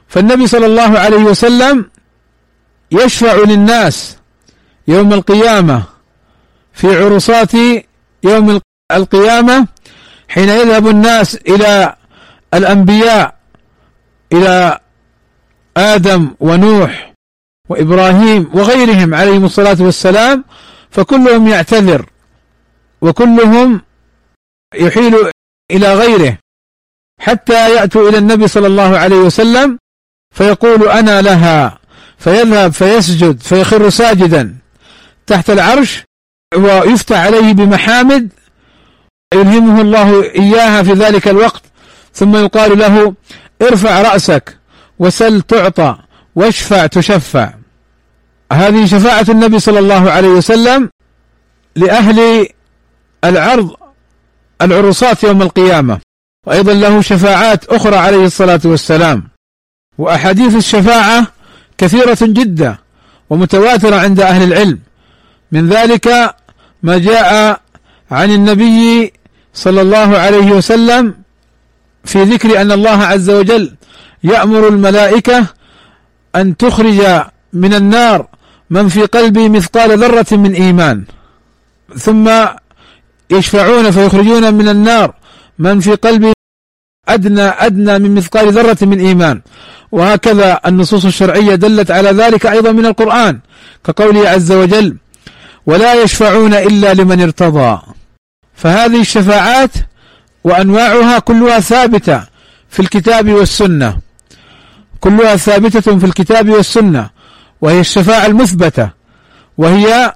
فالنبي 0.08 0.46
صلى 0.46 0.66
الله 0.66 0.98
عليه 0.98 1.16
وسلم 1.16 1.90
يشفع 2.92 3.34
للناس 3.34 4.16
يوم 4.88 5.12
القيامة 5.12 5.82
في 6.72 7.04
عرصات 7.04 7.52
يوم 8.24 8.60
القيامة 8.92 9.66
حين 10.28 10.48
يذهب 10.48 10.88
الناس 10.88 11.34
إلى 11.34 11.96
الأنبياء 12.54 13.36
إلى 14.32 14.80
آدم 15.76 16.30
ونوح 16.40 17.12
وإبراهيم 17.68 18.50
وغيرهم 18.54 19.14
عليهم 19.14 19.44
الصلاة 19.44 19.76
والسلام 19.80 20.44
فكلهم 20.90 21.48
يعتذر 21.48 22.06
وكلهم 23.02 23.80
يحيل 24.74 25.30
إلى 25.70 25.94
غيره 25.94 26.38
حتى 27.20 27.74
يأتوا 27.74 28.08
إلى 28.08 28.18
النبي 28.18 28.48
صلى 28.48 28.66
الله 28.66 28.98
عليه 28.98 29.16
وسلم 29.16 29.78
فيقول 30.34 30.88
أنا 30.88 31.22
لها 31.22 31.78
فيذهب 32.18 32.72
فيسجد 32.72 33.40
فيخر 33.40 33.90
ساجدا 33.90 34.56
تحت 35.26 35.50
العرش 35.50 36.04
ويفتح 36.54 37.18
عليه 37.18 37.52
بمحامد 37.52 38.32
يلهمه 39.34 39.80
الله 39.80 40.22
إياها 40.22 40.82
في 40.82 40.92
ذلك 40.92 41.28
الوقت. 41.28 41.62
ثم 42.16 42.36
يقال 42.36 42.78
له 42.78 43.14
ارفع 43.62 44.02
رأسك 44.02 44.58
وسل 44.98 45.42
تعطى 45.42 45.96
واشفع 46.34 46.86
تشفع. 46.86 47.54
هذه 48.52 48.86
شفاعة 48.86 49.26
النبي 49.28 49.58
صلى 49.58 49.78
الله 49.78 50.10
عليه 50.10 50.28
وسلم 50.28 50.90
لأهل 51.76 52.48
العرض 53.24 53.70
العروسات 54.62 55.24
يوم 55.24 55.42
القيامة. 55.42 56.00
وأيضا 56.46 56.74
له 56.74 57.00
شفاعات 57.00 57.64
أخرى 57.64 57.96
عليه 57.96 58.24
الصلاة 58.24 58.60
والسلام. 58.64 59.28
وأحاديث 59.98 60.54
الشفاعة 60.56 61.26
كثيرة 61.78 62.18
جدا 62.22 62.76
ومتواترة 63.30 63.96
عند 63.96 64.20
أهل 64.20 64.42
العلم. 64.42 64.78
من 65.52 65.68
ذلك 65.68 66.34
ما 66.82 66.98
جاء 66.98 67.60
عن 68.10 68.30
النبي 68.30 69.12
صلى 69.54 69.80
الله 69.80 70.18
عليه 70.18 70.52
وسلم 70.52 71.25
في 72.06 72.22
ذكر 72.22 72.60
أن 72.60 72.72
الله 72.72 73.04
عز 73.04 73.30
وجل 73.30 73.74
يأمر 74.24 74.68
الملائكة 74.68 75.46
أن 76.36 76.56
تخرج 76.56 77.22
من 77.52 77.74
النار 77.74 78.26
من 78.70 78.88
في 78.88 79.02
قلبه 79.02 79.48
مثقال 79.48 79.98
ذرة 79.98 80.26
من 80.32 80.54
إيمان. 80.54 81.04
ثم 81.96 82.30
يشفعون 83.30 83.90
فيخرجون 83.90 84.54
من 84.54 84.68
النار 84.68 85.14
من 85.58 85.80
في 85.80 85.94
قلبه 85.94 86.32
أدنى 87.08 87.42
أدنى 87.42 87.98
من 87.98 88.14
مثقال 88.14 88.52
ذرة 88.52 88.78
من 88.82 89.00
إيمان. 89.00 89.40
وهكذا 89.92 90.60
النصوص 90.66 91.04
الشرعية 91.04 91.54
دلت 91.54 91.90
على 91.90 92.10
ذلك 92.10 92.46
أيضا 92.46 92.72
من 92.72 92.86
القرآن 92.86 93.40
كقوله 93.84 94.28
عز 94.28 94.52
وجل 94.52 94.96
ولا 95.66 96.02
يشفعون 96.02 96.54
إلا 96.54 96.94
لمن 96.94 97.22
ارتضى. 97.22 97.78
فهذه 98.54 99.00
الشفاعات 99.00 99.70
وأنواعها 100.46 101.18
كلها 101.18 101.60
ثابتة 101.60 102.22
في 102.68 102.80
الكتاب 102.80 103.30
والسنة. 103.30 103.98
كلها 105.00 105.36
ثابتة 105.36 105.98
في 105.98 106.06
الكتاب 106.06 106.48
والسنة. 106.48 107.10
وهي 107.60 107.80
الشفاعة 107.80 108.26
المثبتة. 108.26 108.90
وهي 109.58 110.14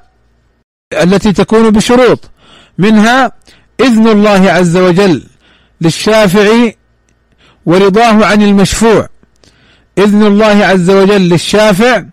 التي 1.02 1.32
تكون 1.32 1.70
بشروط. 1.70 2.30
منها 2.78 3.32
إذن 3.80 4.08
الله 4.08 4.50
عز 4.50 4.76
وجل 4.76 5.22
للشافع 5.80 6.70
ورضاه 7.66 8.26
عن 8.26 8.42
المشفوع. 8.42 9.08
إذن 9.98 10.22
الله 10.22 10.66
عز 10.66 10.90
وجل 10.90 11.28
للشافع 11.28 12.04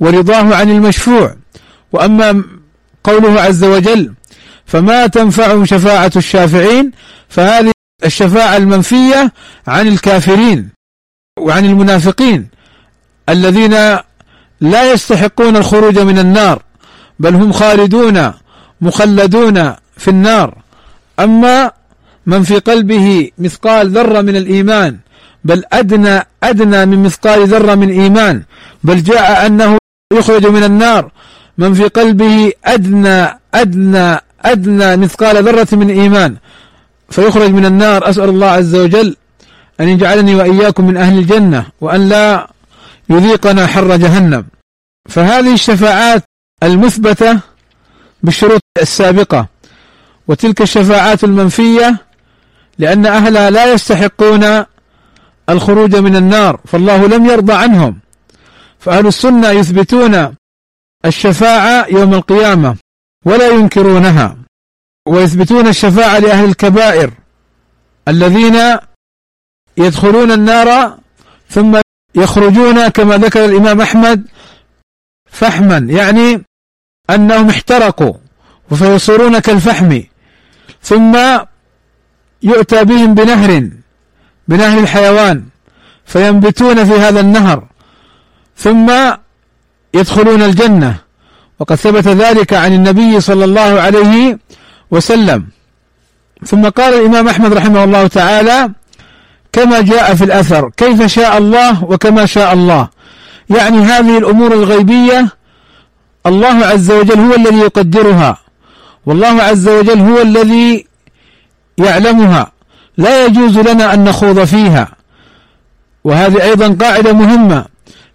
ورضاه 0.00 0.54
عن 0.54 0.70
المشفوع. 0.70 1.36
وأما 1.92 2.44
قوله 3.04 3.40
عز 3.40 3.64
وجل 3.64 4.12
فما 4.66 5.06
تنفعهم 5.06 5.64
شفاعة 5.64 6.12
الشافعين 6.16 6.90
فهذه 7.28 7.72
الشفاعة 8.04 8.56
المنفية 8.56 9.32
عن 9.66 9.88
الكافرين 9.88 10.68
وعن 11.38 11.64
المنافقين 11.64 12.48
الذين 13.28 13.72
لا 14.60 14.92
يستحقون 14.92 15.56
الخروج 15.56 15.98
من 15.98 16.18
النار 16.18 16.62
بل 17.18 17.34
هم 17.34 17.52
خالدون 17.52 18.32
مخلدون 18.80 19.74
في 19.96 20.08
النار. 20.08 20.58
أما 21.20 21.70
من 22.26 22.42
في 22.42 22.58
قلبه 22.58 23.30
مثقال 23.38 23.90
ذرة 23.90 24.20
من 24.20 24.36
الإيمان 24.36 24.98
بل 25.44 25.64
أدنى 25.72 26.26
أدنى 26.42 26.86
من 26.86 27.02
مثقال 27.02 27.48
ذرة 27.48 27.74
من 27.74 27.90
إيمان 27.90 28.42
بل 28.84 29.02
جاء 29.02 29.46
أنه 29.46 29.78
يخرج 30.12 30.46
من 30.46 30.64
النار. 30.64 31.10
من 31.58 31.74
في 31.74 31.84
قلبه 31.84 32.52
أدنى 32.64 33.40
أدنى 33.54 34.20
أدنى 34.44 34.96
مثقال 34.96 35.44
ذرة 35.44 35.68
من 35.72 35.90
إيمان. 35.90 36.36
فيخرج 37.10 37.50
من 37.50 37.66
النار. 37.66 38.10
أسأل 38.10 38.28
الله 38.28 38.46
عز 38.46 38.74
وجل 38.74 39.16
أن 39.80 39.88
يجعلني 39.88 40.34
وإياكم 40.34 40.86
من 40.86 40.96
أهل 40.96 41.18
الجنة 41.18 41.66
وأن 41.80 42.08
لا 42.08 42.50
يذيقنا 43.10 43.66
حر 43.66 43.96
جهنم. 43.96 44.44
فهذه 45.08 45.54
الشفاعات 45.54 46.24
المثبتة 46.62 47.40
بالشروط 48.22 48.60
السابقة. 48.82 49.46
وتلك 50.28 50.62
الشفاعات 50.62 51.24
المنفية 51.24 51.96
لأن 52.78 53.06
أهلها 53.06 53.50
لا 53.50 53.72
يستحقون 53.72 54.64
الخروج 55.48 55.96
من 55.96 56.16
النار. 56.16 56.60
فالله 56.64 57.06
لم 57.06 57.26
يرضى 57.26 57.52
عنهم. 57.52 57.98
فأهل 58.78 59.06
السنة 59.06 59.50
يثبتون 59.50 60.34
الشفاعة 61.04 61.86
يوم 61.90 62.14
القيامة. 62.14 62.76
ولا 63.24 63.48
ينكرونها 63.48 64.36
ويثبتون 65.08 65.66
الشفاعة 65.66 66.18
لأهل 66.18 66.44
الكبائر 66.44 67.10
الذين 68.08 68.78
يدخلون 69.76 70.32
النار 70.32 70.98
ثم 71.48 71.80
يخرجون 72.14 72.88
كما 72.88 73.16
ذكر 73.16 73.44
الإمام 73.44 73.80
أحمد 73.80 74.26
فحما 75.30 75.76
يعني 75.76 76.42
أنهم 77.10 77.48
احترقوا 77.48 78.14
فيصيرون 78.74 79.38
كالفحم 79.38 80.00
ثم 80.82 81.18
يؤتى 82.42 82.84
بهم 82.84 83.14
بنهر 83.14 83.70
بنهر 84.48 84.78
الحيوان 84.78 85.44
فينبتون 86.04 86.84
في 86.84 86.92
هذا 86.92 87.20
النهر 87.20 87.66
ثم 88.56 88.92
يدخلون 89.94 90.42
الجنة. 90.42 90.98
وقد 91.60 91.76
ثبت 91.76 92.08
ذلك 92.08 92.54
عن 92.54 92.72
النبي 92.72 93.20
صلى 93.20 93.44
الله 93.44 93.80
عليه 93.80 94.38
وسلم. 94.90 95.46
ثم 96.46 96.68
قال 96.68 96.94
الإمام 96.94 97.28
أحمد 97.28 97.52
رحمه 97.52 97.84
الله 97.84 98.06
تعالى 98.06 98.70
كما 99.52 99.80
جاء 99.80 100.14
في 100.14 100.24
الأثر 100.24 100.70
كيف 100.76 101.06
شاء 101.06 101.38
الله 101.38 101.84
وكما 101.84 102.26
شاء 102.26 102.52
الله. 102.52 102.88
يعني 103.50 103.78
هذه 103.78 104.18
الأمور 104.18 104.52
الغيبية 104.52 105.28
الله 106.26 106.66
عز 106.66 106.90
وجل 106.90 107.20
هو 107.20 107.34
الذي 107.34 107.58
يقدرها 107.58 108.38
والله 109.06 109.42
عز 109.42 109.68
وجل 109.68 110.00
هو 110.00 110.22
الذي 110.22 110.86
يعلمها 111.78 112.52
لا 112.96 113.24
يجوز 113.24 113.58
لنا 113.58 113.94
أن 113.94 114.04
نخوض 114.04 114.44
فيها. 114.44 114.88
وهذه 116.04 116.42
أيضا 116.42 116.76
قاعدة 116.86 117.12
مهمة 117.12 117.64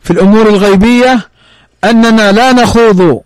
في 0.01 0.11
الأمور 0.11 0.49
الغيبية 0.49 1.19
أننا 1.83 2.31
لا 2.31 2.51
نخوض 2.51 3.21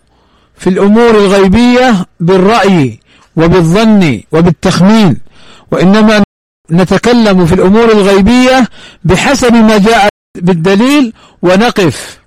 في 0.58 0.66
الأمور 0.70 1.10
الغيبية 1.10 2.06
بالرأي 2.20 2.98
وبالظن 3.36 4.20
وبالتخمين 4.32 5.16
وإنما 5.70 6.22
نتكلم 6.70 7.46
في 7.46 7.54
الأمور 7.54 7.92
الغيبية 7.92 8.68
بحسب 9.04 9.54
ما 9.54 9.78
جاء 9.78 10.08
بالدليل 10.36 11.12
ونقف 11.42 12.18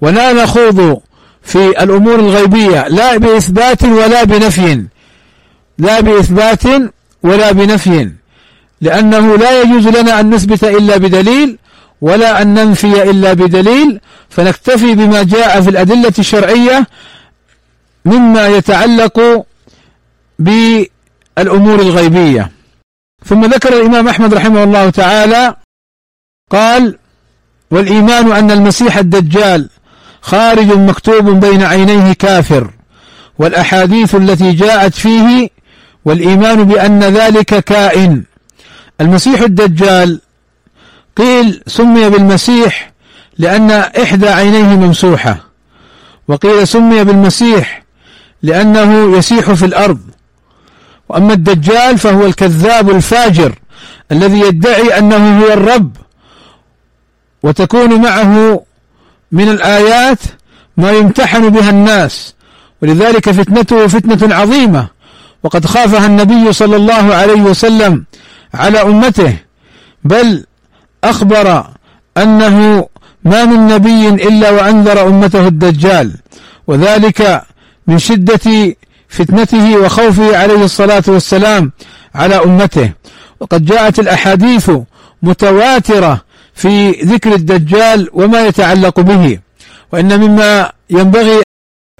ولا 0.00 0.32
نخوض 0.32 1.00
في 1.42 1.82
الأمور 1.82 2.18
الغيبية 2.18 2.88
لا 2.88 3.16
بإثبات 3.16 3.82
ولا 3.84 4.24
بنفي 4.24 4.84
لا 5.78 6.00
بإثبات 6.00 6.62
ولا 7.22 7.52
بنفي 7.52 8.10
لأنه 8.80 9.36
لا 9.36 9.62
يجوز 9.62 9.88
لنا 9.88 10.20
أن 10.20 10.30
نثبت 10.30 10.64
إلا 10.64 10.96
بدليل 10.96 11.58
ولا 12.00 12.42
أن 12.42 12.54
ننفي 12.54 13.10
إلا 13.10 13.32
بدليل 13.32 14.00
فنكتفي 14.30 14.94
بما 14.94 15.22
جاء 15.22 15.60
في 15.60 15.70
الأدلة 15.70 16.12
الشرعية 16.18 16.86
مما 18.06 18.48
يتعلق 18.48 19.46
بالأمور 20.38 21.80
الغيبية. 21.80 22.50
ثم 23.24 23.44
ذكر 23.44 23.72
الإمام 23.80 24.08
أحمد 24.08 24.34
رحمه 24.34 24.64
الله 24.64 24.90
تعالى 24.90 25.56
قال 26.50 26.98
والإيمان 27.70 28.32
أن 28.32 28.50
المسيح 28.50 28.96
الدجال 28.96 29.68
خارج 30.20 30.72
مكتوب 30.72 31.30
بين 31.44 31.62
عينيه 31.62 32.12
كافر 32.12 32.70
والأحاديث 33.38 34.14
التي 34.14 34.52
جاءت 34.52 34.94
فيه 34.94 35.48
والإيمان 36.04 36.64
بأن 36.64 37.00
ذلك 37.04 37.64
كائن. 37.64 38.24
المسيح 39.00 39.40
الدجال 39.40 40.20
قيل 41.16 41.62
سمي 41.66 42.10
بالمسيح 42.10 42.92
لأن 43.38 43.70
إحدى 43.70 44.28
عينيه 44.28 44.76
ممسوحة 44.76 45.38
وقيل 46.28 46.68
سمي 46.68 47.04
بالمسيح 47.04 47.85
لأنه 48.42 49.18
يسيح 49.18 49.52
في 49.52 49.66
الأرض. 49.66 50.00
وأما 51.08 51.32
الدجال 51.32 51.98
فهو 51.98 52.26
الكذاب 52.26 52.90
الفاجر 52.90 53.52
الذي 54.12 54.40
يدعي 54.40 54.98
أنه 54.98 55.40
هو 55.40 55.52
الرب. 55.52 55.96
وتكون 57.42 58.02
معه 58.02 58.62
من 59.32 59.48
الآيات 59.48 60.18
ما 60.76 60.92
يمتحن 60.92 61.48
بها 61.48 61.70
الناس. 61.70 62.34
ولذلك 62.82 63.30
فتنته 63.30 63.86
فتنة 63.86 64.34
عظيمة. 64.34 64.88
وقد 65.42 65.66
خافها 65.66 66.06
النبي 66.06 66.52
صلى 66.52 66.76
الله 66.76 67.14
عليه 67.14 67.42
وسلم 67.42 68.04
على 68.54 68.82
أمته. 68.82 69.36
بل 70.04 70.44
أخبر 71.04 71.66
أنه 72.16 72.88
ما 73.24 73.44
من 73.44 73.66
نبي 73.66 74.08
إلا 74.08 74.50
وأنذر 74.50 75.06
أمته 75.06 75.46
الدجال. 75.46 76.12
وذلك 76.66 77.42
من 77.86 77.98
شدة 77.98 78.74
فتنته 79.08 79.78
وخوفه 79.78 80.36
عليه 80.36 80.64
الصلاة 80.64 81.04
والسلام 81.08 81.72
على 82.14 82.34
أمته. 82.34 82.92
وقد 83.40 83.64
جاءت 83.64 83.98
الأحاديث 83.98 84.70
متواترة 85.22 86.20
في 86.54 86.90
ذكر 86.90 87.34
الدجال 87.34 88.08
وما 88.12 88.46
يتعلق 88.46 89.00
به 89.00 89.38
وإن 89.92 90.20
مما 90.20 90.72
ينبغي 90.90 91.42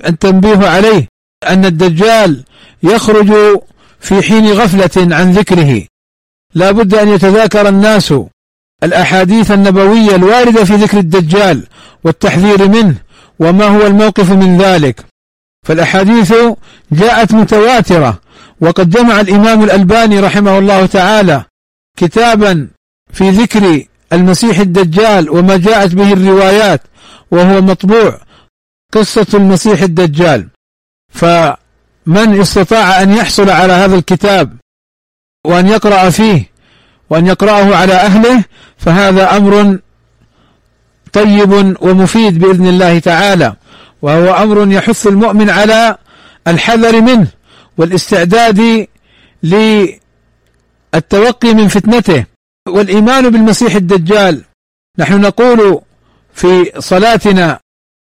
أن 0.08 0.18
تنبيه 0.18 0.68
عليه 0.68 1.08
أن 1.48 1.64
الدجال 1.64 2.44
يخرج 2.82 3.60
في 4.00 4.22
حين 4.22 4.52
غفلة 4.52 5.16
عن 5.16 5.32
ذكره. 5.32 5.82
لا 6.54 6.70
بد 6.70 6.94
أن 6.94 7.08
يتذاكر 7.08 7.68
الناس 7.68 8.14
الأحاديث 8.82 9.50
النبوية 9.50 10.14
الواردة 10.16 10.64
في 10.64 10.74
ذكر 10.74 10.98
الدجال 10.98 11.66
والتحذير 12.04 12.68
منه 12.68 12.94
وما 13.38 13.64
هو 13.64 13.86
الموقف 13.86 14.30
من 14.30 14.58
ذلك. 14.58 15.04
فالأحاديث 15.66 16.34
جاءت 16.92 17.34
متواترة 17.34 18.20
وقد 18.60 18.90
جمع 18.90 19.20
الإمام 19.20 19.64
الألباني 19.64 20.20
رحمه 20.20 20.58
الله 20.58 20.86
تعالى 20.86 21.44
كتابا 21.96 22.68
في 23.12 23.30
ذكر 23.30 23.84
المسيح 24.12 24.58
الدجال 24.58 25.30
وما 25.30 25.56
جاءت 25.56 25.94
به 25.94 26.12
الروايات 26.12 26.82
وهو 27.30 27.60
مطبوع 27.60 28.20
قصة 28.92 29.26
المسيح 29.34 29.82
الدجال. 29.82 30.48
فمن 31.08 32.40
استطاع 32.40 33.02
أن 33.02 33.12
يحصل 33.12 33.50
على 33.50 33.72
هذا 33.72 33.94
الكتاب 33.96 34.56
وأن 35.46 35.68
يقرأ 35.68 36.10
فيه 36.10 36.50
وأن 37.10 37.26
يقرأه 37.26 37.76
على 37.76 37.94
أهله 37.94 38.44
فهذا 38.78 39.36
أمر 39.36 39.78
طيب 41.12 41.76
ومفيد 41.80 42.38
بإذن 42.38 42.66
الله 42.66 42.98
تعالى. 42.98 43.56
وهو 44.02 44.34
أمر 44.34 44.72
يحث 44.72 45.06
المؤمن 45.06 45.50
على 45.50 45.98
الحذر 46.48 47.00
منه 47.00 47.28
والاستعداد 47.78 48.86
للتوقي 49.42 50.00
من 51.54 51.68
فتنته. 51.68 52.24
والإيمان 52.68 53.30
بالمسيح 53.30 53.74
الدجال. 53.74 54.44
نحن 54.98 55.20
نقول 55.20 55.80
في 56.34 56.72
صلاتنا 56.78 57.60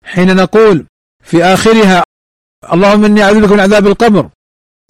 حين 0.03 0.35
نقول 0.35 0.85
في 1.23 1.43
آخرها 1.43 2.03
اللهم 2.73 3.05
إني 3.05 3.23
أعوذ 3.23 3.41
بك 3.41 3.51
من 3.51 3.59
عذاب 3.59 3.87
القبر 3.87 4.29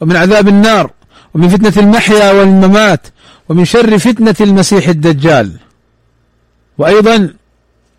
ومن 0.02 0.16
عذاب 0.16 0.48
النار 0.48 0.92
ومن 1.34 1.50
فتنة 1.50 1.74
المحيا 1.84 2.32
والممات 2.32 3.08
ومن 3.50 3.66
شر 3.66 3.98
فتنة 3.98 4.36
المسيح 4.42 4.88
الدجال. 4.88 5.60
وأيضا 6.78 7.34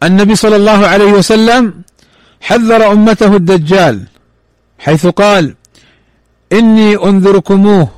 النبي 0.03 0.35
صلى 0.37 0.57
الله 0.57 0.87
عليه 0.87 1.13
وسلم 1.13 1.83
حذر 2.41 2.93
أمته 2.93 3.37
الدجال 3.37 4.07
حيث 4.79 5.07
قال 5.07 5.55
إني 6.53 6.97
أنذركموه 6.97 7.89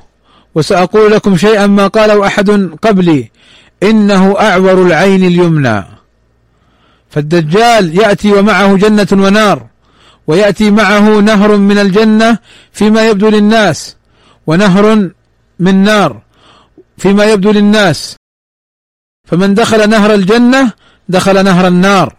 وسأقول 0.55 1.11
لكم 1.11 1.37
شيئا 1.37 1.67
ما 1.67 1.87
قاله 1.87 2.27
أحد 2.27 2.49
قبلي 2.81 3.31
إنه 3.83 4.39
أعور 4.39 4.85
العين 4.87 5.23
اليمنى. 5.23 5.83
فالدجال 7.09 7.99
يأتي 7.99 8.31
ومعه 8.31 8.75
جنة 8.77 9.07
ونار 9.11 9.67
ويأتي 10.27 10.71
معه 10.71 11.19
نهر 11.19 11.57
من 11.57 11.77
الجنة 11.77 12.37
فيما 12.71 13.07
يبدو 13.07 13.29
للناس 13.29 13.95
ونهر 14.47 15.09
من 15.59 15.83
نار 15.83 16.21
فيما 16.97 17.25
يبدو 17.25 17.51
للناس. 17.51 18.15
فمن 19.27 19.53
دخل 19.53 19.89
نهر 19.89 20.13
الجنة 20.13 20.71
دخل 21.09 21.43
نهر 21.43 21.67
النار 21.67 22.15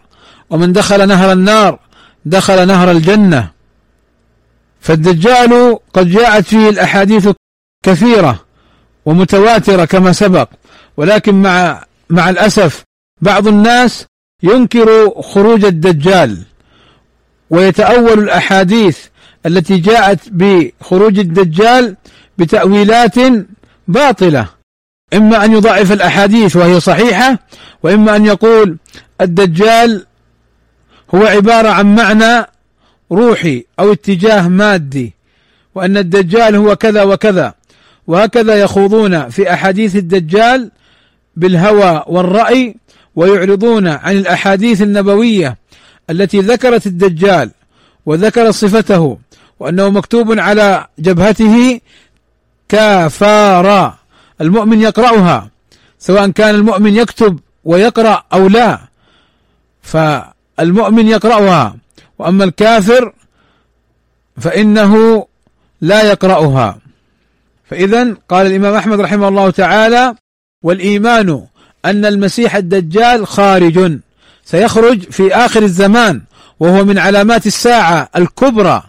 ومن 0.49 0.73
دخل 0.73 1.07
نهر 1.07 1.31
النار 1.31 1.79
دخل 2.25 2.67
نهر 2.67 2.91
الجنة. 2.91 3.49
فالدجال 4.81 5.77
قد 5.93 6.09
جاءت 6.09 6.45
فيه 6.45 6.69
الأحاديث 6.69 7.29
كثيرة 7.85 8.45
ومتواترة 9.05 9.85
كما 9.85 10.11
سبق 10.11 10.49
ولكن 10.97 11.41
مع 11.41 11.83
مع 12.09 12.29
الأسف 12.29 12.83
بعض 13.21 13.47
الناس 13.47 14.05
ينكر 14.43 15.09
خروج 15.21 15.65
الدجال 15.65 16.43
ويتأول 17.49 18.19
الأحاديث 18.19 18.99
التي 19.45 19.77
جاءت 19.77 20.19
بخروج 20.31 21.19
الدجال 21.19 21.95
بتأويلات 22.37 23.15
باطلة. 23.87 24.47
إما 25.13 25.45
أن 25.45 25.51
يضعف 25.53 25.91
الأحاديث 25.91 26.55
وهي 26.55 26.79
صحيحة 26.79 27.39
وإما 27.83 28.15
أن 28.15 28.25
يقول 28.25 28.77
الدجال 29.21 30.05
هو 31.15 31.25
عبارة 31.25 31.69
عن 31.69 31.95
معنى 31.95 32.45
روحي 33.11 33.65
أو 33.79 33.91
اتجاه 33.91 34.47
مادي 34.47 35.13
وأن 35.75 35.97
الدجال 35.97 36.55
هو 36.55 36.75
كذا 36.75 37.03
وكذا 37.03 37.53
وهكذا 38.07 38.55
يخوضون 38.55 39.29
في 39.29 39.53
أحاديث 39.53 39.95
الدجال 39.95 40.71
بالهوى 41.35 42.03
والرأي 42.07 42.75
ويعرضون 43.15 43.87
عن 43.87 44.17
الأحاديث 44.17 44.81
النبوية 44.81 45.57
التي 46.09 46.39
ذكرت 46.39 46.87
الدجال 46.87 47.51
وذكر 48.05 48.51
صفته 48.51 49.17
وأنه 49.59 49.89
مكتوب 49.89 50.39
على 50.39 50.87
جبهته 50.99 51.79
كافارا 52.69 53.97
المؤمن 54.41 54.81
يقرأها 54.81 55.49
سواء 55.99 56.29
كان 56.29 56.55
المؤمن 56.55 56.95
يكتب 56.95 57.39
ويقرأ 57.63 58.23
أو 58.33 58.47
لا. 58.47 58.79
فالمؤمن 60.57 61.07
يقرأها 61.07 61.75
وأما 62.19 62.43
الكافر 62.43 63.13
فإنه 64.37 65.25
لا 65.81 66.03
يقرأها. 66.03 66.77
فإذا 67.65 68.15
قال 68.29 68.47
الإمام 68.47 68.73
أحمد 68.75 68.99
رحمه 68.99 69.27
الله 69.27 69.49
تعالى 69.49 70.15
والإيمان 70.63 71.45
أن 71.85 72.05
المسيح 72.05 72.55
الدجال 72.55 73.27
خارج 73.27 73.99
سيخرج 74.45 75.01
في 75.01 75.35
آخر 75.35 75.63
الزمان 75.63 76.21
وهو 76.59 76.85
من 76.85 76.97
علامات 76.97 77.47
الساعة 77.47 78.09
الكبرى 78.15 78.83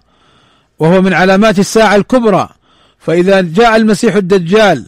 وهو 0.79 1.03
من 1.03 1.12
علامات 1.12 1.59
الساعة 1.59 1.96
الكبرى. 1.96 2.48
فإذا 2.98 3.40
جاء 3.40 3.77
المسيح 3.77 4.14
الدجال 4.14 4.87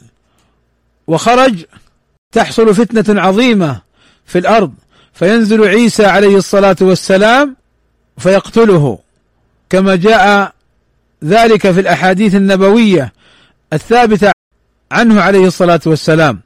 وخرج 1.07 1.65
تحصل 2.33 2.75
فتنة 2.75 3.21
عظيمة 3.21 3.81
في 4.27 4.39
الأرض. 4.39 4.73
فينزل 5.19 5.69
عيسى 5.69 6.07
عليه 6.07 6.37
الصلاة 6.37 6.77
والسلام 6.81 7.57
فيقتله 8.19 8.99
كما 9.71 9.97
جاء 9.97 10.53
ذلك 11.25 11.71
في 11.71 11.81
الأحاديث 11.81 12.35
النبوية 12.35 13.13
الثابتة 13.73 14.33
عنه 14.93 15.21
عليه 15.21 15.47
الصلاة 15.47 15.81
والسلام. 15.87 16.41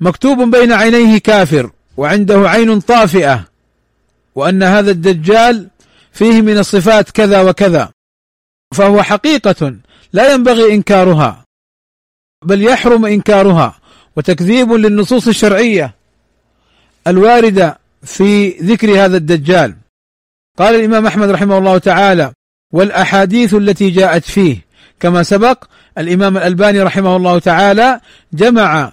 مكتوب 0.00 0.50
بين 0.56 0.72
عينيه 0.72 1.18
كافر 1.18 1.70
وعنده 1.96 2.50
عين 2.50 2.80
طافئة 2.80 3.44
وأن 4.34 4.62
هذا 4.62 4.90
الدجال 4.90 5.68
فيه 6.12 6.42
من 6.42 6.58
الصفات 6.58 7.10
كذا 7.10 7.40
وكذا 7.40 7.90
فهو 8.74 9.02
حقيقة 9.02 9.76
لا 10.12 10.34
ينبغي 10.34 10.74
إنكارها 10.74 11.44
بل 12.44 12.62
يحرم 12.62 13.06
إنكارها 13.06 13.78
وتكذيب 14.16 14.72
للنصوص 14.72 15.28
الشرعية 15.28 15.94
الواردة 17.06 17.79
في 18.02 18.48
ذكر 18.48 19.04
هذا 19.04 19.16
الدجال. 19.16 19.74
قال 20.58 20.74
الإمام 20.74 21.06
أحمد 21.06 21.30
رحمه 21.30 21.58
الله 21.58 21.78
تعالى 21.78 22.32
والأحاديث 22.72 23.54
التي 23.54 23.90
جاءت 23.90 24.24
فيه 24.24 24.56
كما 25.00 25.22
سبق 25.22 25.64
الإمام 25.98 26.36
الألباني 26.36 26.82
رحمه 26.82 27.16
الله 27.16 27.38
تعالى 27.38 28.00
جمع 28.32 28.92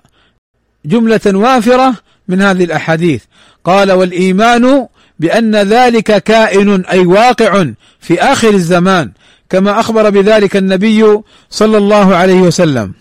جملة 0.85 1.21
وافرة 1.25 1.93
من 2.27 2.41
هذه 2.41 2.63
الأحاديث. 2.63 3.23
قال 3.63 3.91
والإيمان 3.91 4.87
بأن 5.19 5.55
ذلك 5.55 6.23
كائن 6.23 6.85
أي 6.85 6.99
واقع 6.99 7.65
في 7.99 8.21
آخر 8.21 8.49
الزمان 8.49 9.11
كما 9.49 9.79
أخبر 9.79 10.09
بذلك 10.09 10.57
النبي 10.57 11.21
صلى 11.49 11.77
الله 11.77 12.15
عليه 12.15 12.41
وسلم 12.41 12.93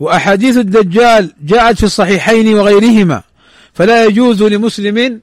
وأحاديث 0.00 0.56
الدجال 0.56 1.32
جاءت 1.42 1.78
في 1.78 1.84
الصحيحين 1.84 2.54
وغيرهما. 2.54 3.22
فلا 3.80 4.04
يجوز 4.04 4.42
لمسلم 4.42 5.20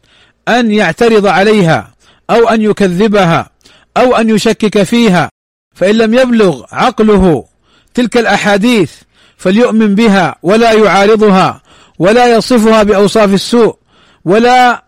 أن 0.48 0.72
يعترض 0.72 1.28
عليها 1.28 1.94
أو 2.30 2.50
أن 2.50 2.62
يكذبها 2.62 3.50
أو 3.98 4.16
أن 4.16 4.30
يشكك 4.30 4.84
فيها 4.84 5.30
فإن 5.76 5.96
لم 5.96 6.14
يبلغ 6.14 6.64
عقله 6.72 7.46
تلك 7.94 8.18
الأحاديث 8.18 8.92
فليؤمن 9.38 9.96
بها 9.96 10.36
ولا 10.44 10.72
يعارضها 10.72 11.62
ولا 12.00 12.36
يصفها 12.38 12.84
بأوصاف 12.84 13.34
السوء 13.34 13.76
ولا 14.26 14.84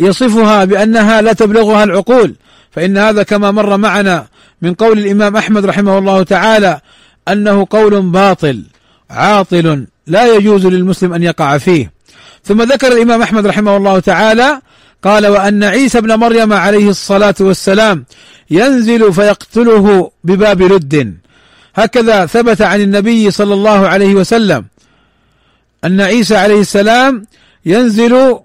يصفها 0.00 0.64
بأنها 0.64 1.22
لا 1.22 1.32
تبلغها 1.32 1.84
العقول 1.84 2.34
فإن 2.70 2.98
هذا 2.98 3.22
كما 3.22 3.50
مر 3.50 3.76
معنا 3.76 4.26
من 4.62 4.74
قول 4.74 4.98
الإمام 4.98 5.36
أحمد 5.36 5.64
رحمه 5.64 5.98
الله 5.98 6.22
تعالى 6.22 6.80
أنه 7.28 7.66
قول 7.70 8.02
باطل 8.02 8.62
عاطل 9.10 9.86
لا 10.06 10.36
يجوز 10.36 10.66
للمسلم 10.66 11.12
أن 11.12 11.22
يقع 11.22 11.58
فيه. 11.58 11.97
ثم 12.44 12.62
ذكر 12.62 12.92
الإمام 12.92 13.22
أحمد 13.22 13.46
رحمه 13.46 13.76
الله 13.76 14.00
تعالى 14.00 14.60
قال 15.02 15.26
وأن 15.26 15.64
عيسى 15.64 15.98
ابن 15.98 16.14
مريم 16.14 16.52
عليه 16.52 16.88
الصلاة 16.88 17.34
والسلام 17.40 18.04
ينزل 18.50 19.12
فيقتله 19.12 20.10
بباب 20.24 20.62
لد. 20.62 21.16
هكذا 21.74 22.26
ثبت 22.26 22.62
عن 22.62 22.80
النبي 22.80 23.30
صلى 23.30 23.54
الله 23.54 23.88
عليه 23.88 24.14
وسلم 24.14 24.64
أن 25.84 26.00
عيسى 26.00 26.36
عليه 26.36 26.60
السلام 26.60 27.26
ينزل 27.66 28.38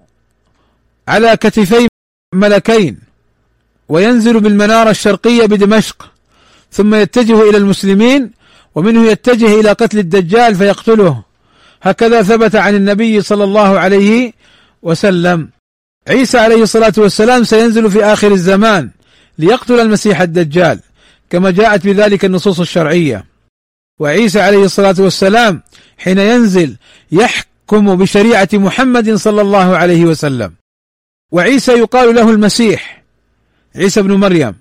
على 1.08 1.36
كتفي 1.36 1.88
ملكين 2.34 2.98
وينزل 3.88 4.40
بالمنارة 4.40 4.90
الشرقية 4.90 5.46
بدمشق 5.46 6.10
ثم 6.72 6.94
يتجه 6.94 7.48
إلى 7.50 7.56
المسلمين 7.56 8.30
ومنه 8.74 9.06
يتجه 9.06 9.60
إلى 9.60 9.72
قتل 9.72 9.98
الدجال 9.98 10.54
فيقتله. 10.54 11.22
هكذا 11.84 12.22
ثبت 12.22 12.56
عن 12.56 12.74
النبي 12.74 13.20
صلى 13.20 13.44
الله 13.44 13.78
عليه 13.78 14.32
وسلم. 14.82 15.48
عيسى 16.08 16.38
عليه 16.38 16.62
الصلاة 16.62 16.92
والسلام 16.98 17.44
سينزل 17.44 17.90
في 17.90 18.04
آخر 18.04 18.32
الزمان 18.32 18.90
ليقتل 19.38 19.80
المسيح 19.80 20.20
الدجال 20.20 20.80
كما 21.30 21.50
جاءت 21.50 21.86
بذلك 21.86 22.24
النصوص 22.24 22.60
الشرعية. 22.60 23.24
وعيسى 24.00 24.40
عليه 24.40 24.64
الصلاة 24.64 24.94
والسلام 24.98 25.62
حين 25.98 26.18
ينزل 26.18 26.76
يحكم 27.12 27.96
بشريعة 27.96 28.48
محمد 28.52 29.14
صلى 29.14 29.40
الله 29.40 29.76
عليه 29.76 30.04
وسلم. 30.04 30.52
وعيسى 31.32 31.72
يقال 31.72 32.14
له 32.14 32.30
المسيح 32.30 33.02
عيسى 33.76 34.02
بن 34.02 34.12
مريم. 34.12 34.54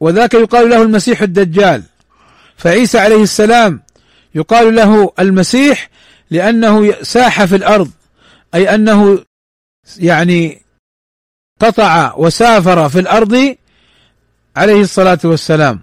وذاك 0.00 0.34
يقال 0.34 0.70
له 0.70 0.82
المسيح 0.82 1.22
الدجال. 1.22 1.82
فعيسى 2.56 2.98
عليه 2.98 3.22
السلام 3.22 3.80
يقال 4.34 4.74
له 4.74 5.12
المسيح 5.18 5.90
لأنه 6.32 7.02
ساح 7.02 7.44
في 7.44 7.56
الأرض 7.56 7.90
أي 8.54 8.74
أنه 8.74 9.24
يعني 9.98 10.62
قطع 11.60 12.14
وسافر 12.16 12.88
في 12.88 13.00
الأرض 13.00 13.56
عليه 14.56 14.80
الصلاة 14.80 15.18
والسلام 15.24 15.80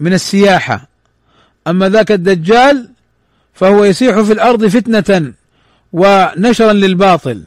من 0.00 0.12
السياحة. 0.12 0.88
أما 1.66 1.88
ذاك 1.88 2.12
الدجال 2.12 2.88
فهو 3.54 3.84
يسيح 3.84 4.20
في 4.20 4.32
الأرض 4.32 4.66
فتنة 4.66 5.32
ونشرا 5.92 6.72
للباطل. 6.72 7.44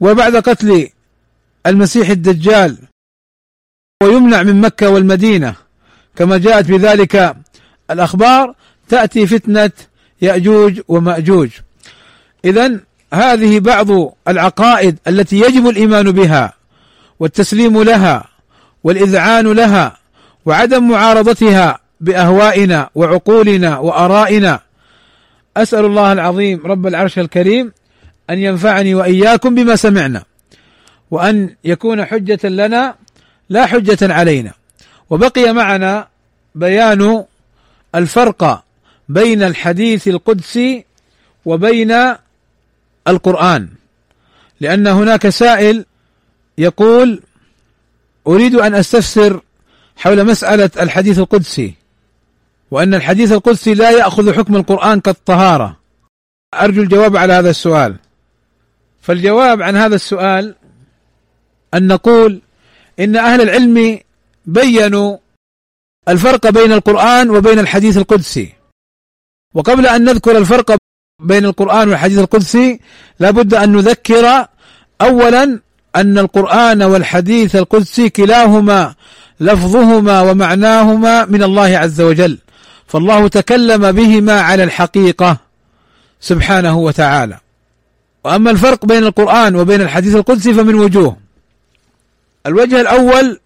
وبعد 0.00 0.36
قتل 0.36 0.88
المسيح 1.66 2.08
الدجال 2.08 2.76
ويمنع 4.02 4.42
من 4.42 4.60
مكة 4.60 4.90
والمدينة 4.90 5.54
كما 6.16 6.38
جاءت 6.38 6.66
بذلك 6.68 7.36
الأخبار 7.90 8.54
تأتي 8.88 9.26
فتنة 9.26 9.70
يأجوج 10.22 10.80
ومأجوج. 10.88 11.50
اذا 12.44 12.80
هذه 13.14 13.60
بعض 13.60 13.88
العقائد 14.28 14.98
التي 15.08 15.40
يجب 15.40 15.68
الإيمان 15.68 16.10
بها 16.10 16.52
والتسليم 17.20 17.82
لها 17.82 18.24
والإذعان 18.84 19.52
لها 19.52 19.96
وعدم 20.46 20.88
معارضتها 20.88 21.78
بأهوائنا 22.00 22.90
وعقولنا 22.94 23.78
وآرائنا. 23.78 24.60
أسأل 25.56 25.84
الله 25.84 26.12
العظيم 26.12 26.60
رب 26.64 26.86
العرش 26.86 27.18
الكريم 27.18 27.72
أن 28.30 28.38
ينفعني 28.38 28.94
وإياكم 28.94 29.54
بما 29.54 29.76
سمعنا 29.76 30.22
وأن 31.10 31.56
يكون 31.64 32.04
حجة 32.04 32.48
لنا 32.48 32.94
لا 33.48 33.66
حجة 33.66 34.12
علينا. 34.14 34.52
وبقي 35.10 35.52
معنا 35.52 36.08
بيان 36.54 37.24
الفرق 37.94 38.64
بين 39.12 39.42
الحديث 39.42 40.08
القدسي 40.08 40.84
وبين 41.44 41.92
القرآن. 43.08 43.68
لأن 44.60 44.86
هناك 44.86 45.28
سائل 45.28 45.84
يقول 46.58 47.22
أريد 48.26 48.54
أن 48.54 48.74
أستفسر 48.74 49.40
حول 49.96 50.24
مسألة 50.24 50.70
الحديث 50.80 51.18
القدسي 51.18 51.74
وأن 52.70 52.94
الحديث 52.94 53.32
القدسي 53.32 53.74
لا 53.74 53.90
يأخذ 53.90 54.34
حكم 54.34 54.56
القرآن 54.56 55.00
كالطهارة. 55.00 55.76
أرجو 56.54 56.82
الجواب 56.82 57.16
على 57.16 57.32
هذا 57.32 57.50
السؤال. 57.50 57.96
فالجواب 59.00 59.62
عن 59.62 59.76
هذا 59.76 59.94
السؤال 59.94 60.54
أن 61.74 61.86
نقول 61.86 62.40
إن 63.00 63.16
أهل 63.16 63.40
العلم 63.40 63.98
بينوا 64.46 65.16
الفرق 66.08 66.50
بين 66.50 66.72
القرآن 66.72 67.30
وبين 67.30 67.58
الحديث 67.58 67.96
القدسي. 67.96 68.61
وقبل 69.54 69.86
أن 69.86 70.04
نذكر 70.04 70.38
الفرق 70.38 70.76
بين 71.22 71.44
القرآن 71.44 71.88
والحديث 71.88 72.18
القدسي 72.18 72.80
لابد 73.20 73.54
أن 73.54 73.72
نذكر 73.72 74.46
اولا 75.00 75.60
أن 75.96 76.18
القرآن 76.18 76.82
والحديث 76.82 77.56
القدسي 77.56 78.08
كلاهما 78.08 78.94
لفظهما 79.40 80.20
ومعناهما 80.20 81.24
من 81.24 81.42
الله 81.42 81.78
عز 81.78 82.00
وجل. 82.00 82.38
فالله 82.86 83.28
تكلم 83.28 83.92
بهما 83.92 84.40
على 84.40 84.64
الحقيقة 84.64 85.36
سبحانه 86.20 86.78
وتعالى. 86.78 87.38
وأما 88.24 88.50
الفرق 88.50 88.86
بين 88.86 89.04
القرآن 89.04 89.56
وبين 89.56 89.80
الحديث 89.80 90.16
القدسي 90.16 90.54
فمن 90.54 90.74
وجوه. 90.74 91.16
الوجه 92.46 92.80
الأول 92.80 93.40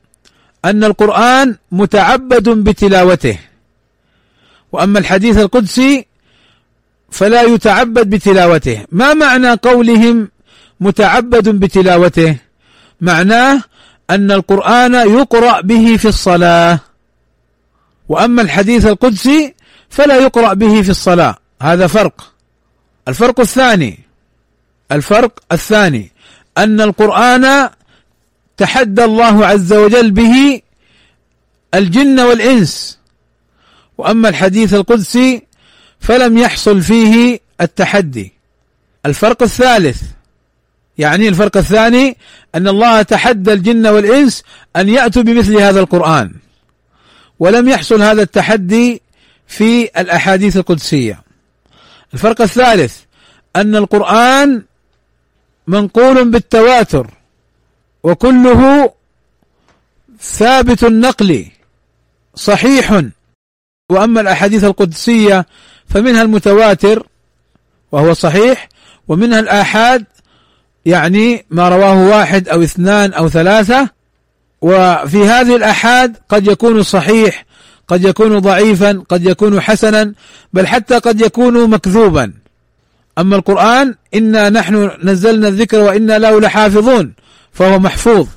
أن 0.64 0.85
القرآن 0.85 1.57
متعبد 1.73 2.49
بتلاوته. 2.49 3.38
وأما 4.72 4.98
الحديث 4.98 5.38
القدسي 5.38 6.07
فلا 7.11 7.42
يتعبد 7.42 8.11
بتلاوته. 8.11 8.85
ما 8.92 9.14
معنى 9.14 9.50
قولهم 9.50 10.29
متعبد 10.81 11.48
بتلاوته؟ 11.48 12.37
معناه 13.00 13.62
أن 14.11 14.31
القرآن 14.31 14.94
يقرأ 14.94 15.61
به 15.61 15.96
في 15.96 16.09
الصلاة. 16.09 16.81
وأما 18.09 18.42
الحديث 18.42 18.87
القدسي 18.87 19.55
فلا 19.90 20.16
يقرأ 20.16 20.55
به 20.55 20.83
في 20.83 20.90
الصلاة. 20.90 21.37
هذا 21.62 21.87
فرق. 21.87 22.33
الفرق 23.09 23.40
الثاني 23.40 23.98
الفرق 24.92 25.40
الثاني 25.52 26.12
أن 26.59 26.81
القرآن 26.81 27.70
تحدى 28.57 29.05
الله 29.05 29.46
عز 29.46 29.72
وجل 29.72 30.11
به 30.11 30.61
الجن 31.74 32.20
والإنس. 32.20 32.98
وأما 33.99 34.29
الحديث 34.29 34.75
القدسي 34.75 35.43
فلم 36.01 36.39
يحصل 36.39 36.81
فيه 36.81 37.41
التحدي. 37.61 38.33
الفرق 39.07 39.43
الثالث 39.43 40.03
يعني 40.99 41.29
الفرق 41.29 41.57
الثاني 41.57 42.17
أن 42.55 42.69
الله 42.69 43.03
تحدى 43.03 43.53
الجن 43.53 43.87
والإنس 43.87 44.43
أن 44.77 44.89
يأتوا 44.89 45.23
بمثل 45.23 45.57
هذا 45.57 45.81
القرآن. 45.81 46.35
ولم 47.39 47.69
يحصل 47.69 48.03
هذا 48.03 48.23
التحدي 48.23 49.03
في 49.47 49.85
الأحاديث 50.01 50.57
القدسية. 50.57 51.23
الفرق 52.15 52.43
الثالث 52.43 52.97
أن 53.57 53.77
القرآن 53.77 54.63
منقول 55.67 56.31
بالتواتر 56.31 57.11
وكله 58.03 58.93
ثابت 60.21 60.85
النقل 60.85 61.47
صحيح 62.35 63.03
وأما 63.90 64.20
الأحاديث 64.20 64.64
القدسية 64.64 65.46
فمنها 65.88 66.22
المتواتر 66.22 67.07
وهو 67.92 68.12
صحيح 68.12 68.68
ومنها 69.09 69.40
الآحاد 69.40 70.05
يعني 70.87 71.46
ما 71.51 71.68
رواه 71.68 72.09
واحد 72.09 72.49
أو 72.49 72.62
اثنان 72.62 73.12
أو 73.12 73.29
ثلاثة 73.29 73.88
وفي 74.61 75.25
هذه 75.25 75.57
الآحاد 75.57 76.16
قد 76.29 76.46
يكون 76.46 76.83
صحيح 76.83 77.44
قد 77.88 78.05
يكون 78.05 78.38
ضعيفا 78.38 79.03
قد 79.09 79.27
يكون 79.27 79.61
حسنا 79.61 80.12
بل 80.53 80.66
حتى 80.66 80.99
قد 80.99 81.20
يكون 81.20 81.70
مكذوبا. 81.70 82.33
أما 83.18 83.37
القرآن 83.37 83.94
إنا 84.14 84.51
نحن 84.51 84.90
نزلنا 85.03 85.49
الذكر 85.49 85.81
وإنا 85.81 86.18
له 86.18 86.40
لحافظون 86.40 87.12
فهو 87.53 87.79
محفوظ. 87.79 88.29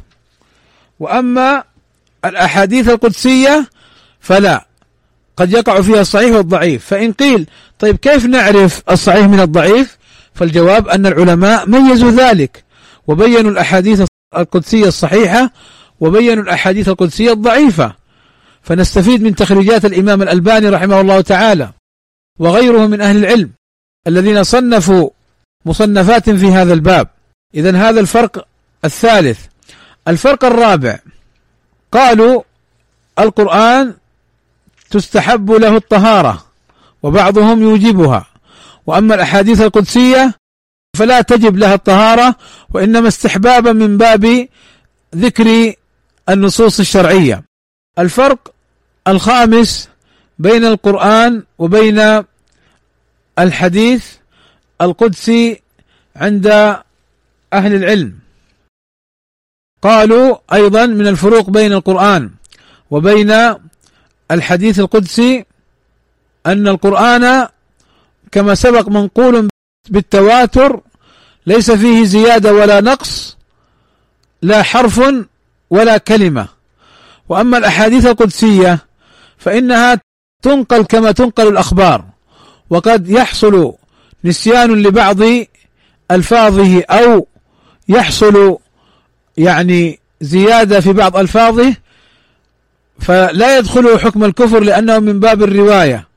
وأما 0.99 1.63
الأحاديث 2.25 2.89
القدسية 2.89 3.69
فلا. 4.19 4.68
قد 5.39 5.53
يقع 5.53 5.81
فيها 5.81 6.01
الصحيح 6.01 6.35
والضعيف. 6.35 6.85
فإن 6.85 7.13
قيل 7.13 7.47
طيب 7.79 7.95
كيف 7.97 8.25
نعرف 8.25 8.81
الصحيح 8.91 9.27
من 9.27 9.39
الضعيف؟ 9.39 9.97
فالجواب 10.33 10.87
أن 10.87 11.05
العلماء 11.05 11.69
ميزوا 11.69 12.11
ذلك. 12.11 12.63
وبينوا 13.07 13.51
الأحاديث 13.51 14.03
القدسية 14.37 14.87
الصحيحة 14.87 15.51
وبينوا 15.99 16.43
الأحاديث 16.43 16.89
القدسية 16.89 17.31
الضعيفة. 17.31 17.95
فنستفيد 18.63 19.21
من 19.21 19.35
تخريجات 19.35 19.85
الإمام 19.85 20.21
الألباني 20.21 20.69
رحمه 20.69 21.01
الله 21.01 21.21
تعالى 21.21 21.71
وغيره 22.39 22.87
من 22.87 23.01
أهل 23.01 23.17
العلم 23.17 23.49
الذين 24.07 24.43
صنفوا 24.43 25.09
مصنفات 25.65 26.29
في 26.29 26.45
هذا 26.45 26.73
الباب. 26.73 27.07
إذا 27.55 27.77
هذا 27.77 27.99
الفرق 27.99 28.47
الثالث. 28.85 29.39
الفرق 30.07 30.45
الرابع. 30.45 30.99
قالوا 31.91 32.41
القرآن 33.19 33.93
تستحب 34.91 35.51
له 35.51 35.75
الطهارة 35.77 36.45
وبعضهم 37.03 37.61
يوجبها. 37.61 38.25
وأما 38.87 39.15
الأحاديث 39.15 39.61
القدسية 39.61 40.33
فلا 40.97 41.21
تجب 41.21 41.57
لها 41.57 41.73
الطهارة 41.73 42.35
وإنما 42.69 43.07
استحبابا 43.07 43.73
من 43.73 43.97
باب 43.97 44.47
ذكر 45.15 45.73
النصوص 46.29 46.79
الشرعية. 46.79 47.43
الفرق 47.99 48.53
الخامس 49.07 49.89
بين 50.39 50.65
القرآن 50.65 51.43
وبين 51.57 52.23
الحديث 53.39 54.05
القدسي 54.81 55.61
عند 56.15 56.47
أهل 57.53 57.75
العلم. 57.75 58.19
قالوا 59.81 60.37
أيضا 60.53 60.85
من 60.85 61.07
الفروق 61.07 61.49
بين 61.49 61.73
القرآن 61.73 62.31
وبين 62.91 63.55
الحديث 64.31 64.79
القدسي 64.79 65.45
أن 66.45 66.67
القرآن 66.67 67.47
كما 68.31 68.55
سبق 68.55 68.89
منقول 68.89 69.49
بالتواتر 69.89 70.81
ليس 71.45 71.71
فيه 71.71 72.05
زيادة 72.05 72.53
ولا 72.53 72.81
نقص 72.81 73.37
لا 74.41 74.63
حرف 74.63 75.01
ولا 75.69 75.97
كلمة. 75.97 76.47
وأما 77.29 77.57
الأحاديث 77.57 78.05
القدسية 78.05 78.79
فإنها 79.37 80.01
تنقل 80.43 80.83
كما 80.83 81.11
تنقل 81.11 81.47
الأخبار 81.47 82.05
وقد 82.69 83.09
يحصل 83.09 83.73
نسيان 84.23 84.73
لبعض 84.83 85.17
ألفاظه 86.11 86.83
أو 86.83 87.27
يحصل 87.89 88.57
يعني 89.37 89.99
زيادة 90.21 90.79
في 90.79 90.93
بعض 90.93 91.17
ألفاظه 91.17 91.75
فلا 92.99 93.57
يدخله 93.57 93.97
حكم 93.97 94.23
الكفر 94.23 94.59
لأنه 94.59 94.99
من 94.99 95.19
باب 95.19 95.43
الرواية. 95.43 96.07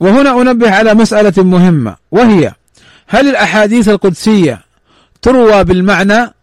وهنا 0.00 0.42
أنبه 0.42 0.74
على 0.74 0.94
مسألة 0.94 1.42
مهمة 1.42 1.96
وهي 2.10 2.52
هل 3.06 3.28
الأحاديث 3.28 3.88
القدسية 3.88 4.60
تروى 5.22 5.64
بالمعنى؟ 5.64 6.34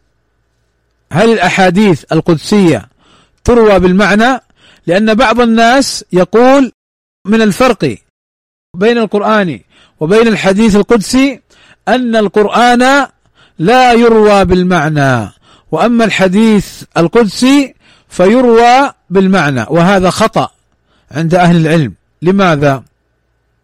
هل 1.12 1.34
الأحاديث 1.34 2.04
القدسية 2.12 2.90
تروى 3.44 3.80
بالمعنى؟ 3.80 4.40
لأن 4.88 5.14
بعض 5.14 5.42
الناس 5.42 6.06
يقول 6.14 6.72
من 7.26 7.42
الفرق 7.42 7.98
بين 8.76 8.98
القرآن 8.98 9.60
وبين 10.00 10.28
الحديث 10.28 10.76
القدسي 10.76 11.42
أن 11.88 12.16
القرآن 12.16 13.08
لا 13.60 13.94
يروى 13.94 14.46
بالمعنى 14.46 15.32
وأما 15.72 16.06
الحديث 16.06 16.84
القدسي 16.98 17.76
فيروى 18.10 18.94
بالمعنى 19.10 19.66
وهذا 19.70 20.10
خطأ 20.10 20.52
عند 21.12 21.36
أهل 21.36 21.56
العلم. 21.56 21.94
لماذا؟ 22.22 22.84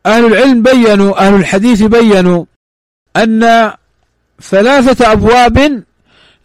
أهل 0.06 0.26
العلم 0.26 0.64
بينوا 0.64 1.28
أهل 1.28 1.34
الحديث 1.34 1.84
بينوا 1.84 2.46
أن 3.18 3.72
ثلاثة 4.41 5.12
أبواب 5.12 5.84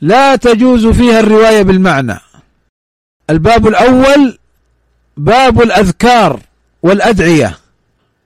لا 0.01 0.37
تجوز 0.37 0.87
فيها 0.87 1.21
الرواية 1.21 1.63
بالمعنى. 1.63 2.19
الباب 3.31 3.67
الأول 3.69 4.39
باب 5.17 5.63
الأذكار 5.63 6.41
والأدعية. 6.83 7.59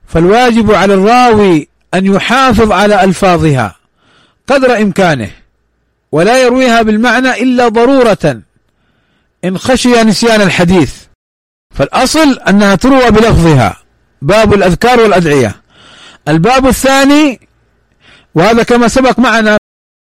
فالواجب 0.07 0.73
على 0.73 0.95
الراوي 0.95 1.69
أن 1.95 2.07
يحافظ 2.07 2.73
على 2.73 3.05
ألفاظها 3.05 3.77
قدر 4.47 4.77
إمكانه 4.77 5.31
ولا 6.13 6.43
يرويها 6.43 6.83
بالمعنى 6.83 7.43
إلا 7.43 7.69
ضرورة. 7.69 8.43
إن 9.45 9.59
خشي 9.59 10.03
نسيان 10.03 10.41
الحديث 10.41 10.95
فالأصل 11.75 12.39
أنها 12.39 12.75
تروى 12.75 13.11
بلفظها 13.11 13.77
باب 14.23 14.55
الأذكار 14.55 15.01
والأدعية. 15.01 15.57
الباب 16.29 16.67
الثاني 16.67 17.41
وهذا 18.35 18.63
كما 18.63 18.89
سبق 18.89 19.19
معنا 19.19 19.57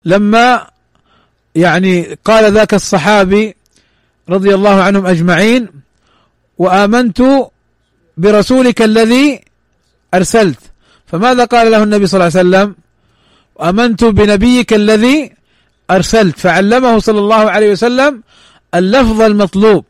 لما 0.06 0.68
يعني 1.56 2.18
قال 2.26 2.54
ذاك 2.54 2.74
الصحابي 2.74 3.56
رضي 4.30 4.56
الله 4.56 4.84
عنهم 4.84 5.06
أجمعين 5.06 5.68
وآمنت 6.58 7.24
برسولك 8.18 8.82
الذي 8.82 9.42
أرسلت. 10.14 10.60
فماذا 11.08 11.46
قال 11.46 11.72
له 11.72 11.84
النبي 11.84 12.08
صلى 12.08 12.28
الله 12.28 12.40
عليه 12.40 12.50
وسلم؟ 12.50 12.76
آمنت 13.62 14.04
بنبيك 14.04 14.74
الذي 14.74 15.32
أرسلت. 15.92 16.40
فعلمه 16.40 17.00
صلى 17.00 17.20
الله 17.20 17.52
عليه 17.52 17.72
وسلم 17.72 18.24
اللفظ 18.76 19.22
المطلوب. 19.22 19.86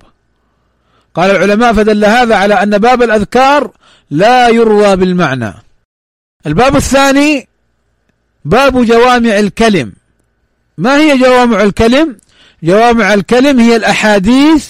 قال 1.13 1.31
العلماء 1.31 1.73
فدل 1.73 2.05
هذا 2.05 2.35
على 2.35 2.53
أن 2.53 2.77
باب 2.77 3.03
الأذكار 3.03 3.71
لا 4.09 4.49
يروى 4.49 4.95
بالمعنى. 4.95 5.53
الباب 6.47 6.75
الثاني 6.75 7.47
باب 8.45 8.85
جوامع 8.85 9.39
الكلم. 9.39 9.93
ما 10.77 10.97
هي 10.97 11.17
جوامع 11.17 11.63
الكلم؟ 11.63 12.17
جوامع 12.63 13.13
الكلم 13.13 13.59
هي 13.59 13.75
الأحاديث 13.75 14.69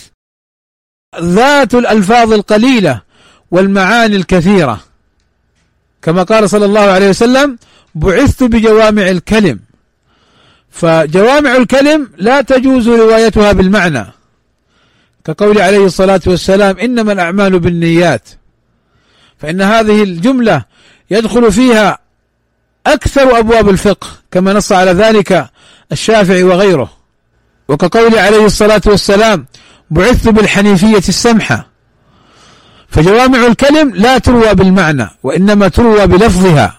ذات 1.19 1.75
الألفاظ 1.75 2.33
القليلة 2.33 3.01
والمعاني 3.51 4.15
الكثيرة. 4.15 4.79
كما 6.01 6.23
قال 6.23 6.49
صلى 6.49 6.65
الله 6.65 6.81
عليه 6.81 7.09
وسلم 7.09 7.57
بعثت 7.95 8.43
بجوامع 8.43 9.09
الكلم. 9.09 9.59
فجوامع 10.71 11.55
الكلم 11.55 12.09
لا 12.17 12.41
تجوز 12.41 12.89
روايتها 12.89 13.51
بالمعنى. 13.51 14.05
كقول 15.25 15.61
عليه 15.61 15.85
الصلاة 15.85 16.21
والسلام 16.27 16.77
إنما 16.77 17.11
الأعمال 17.11 17.59
بالنيات. 17.59 18.29
فإن 19.37 19.61
هذه 19.61 20.03
الجملة 20.03 20.63
يدخل 21.11 21.51
فيها 21.51 21.99
أكثر 22.87 23.39
أبواب 23.39 23.69
الفقه 23.69 24.07
كما 24.31 24.53
نص 24.53 24.71
على 24.71 24.91
ذلك 24.91 25.49
الشافعي 25.91 26.43
وغيره. 26.43 26.91
وكقول 27.67 28.17
عليه 28.17 28.45
الصلاة 28.45 28.81
والسلام 28.85 29.45
بعثت 29.91 30.27
بالحنيفية 30.29 30.97
السمحة. 30.97 31.67
فجوامع 32.89 33.47
الكلم 33.47 33.91
لا 33.95 34.17
تروى 34.17 34.53
بالمعنى 34.53 35.09
وإنما 35.23 35.67
تروى 35.67 36.07
بلفظها. 36.07 36.78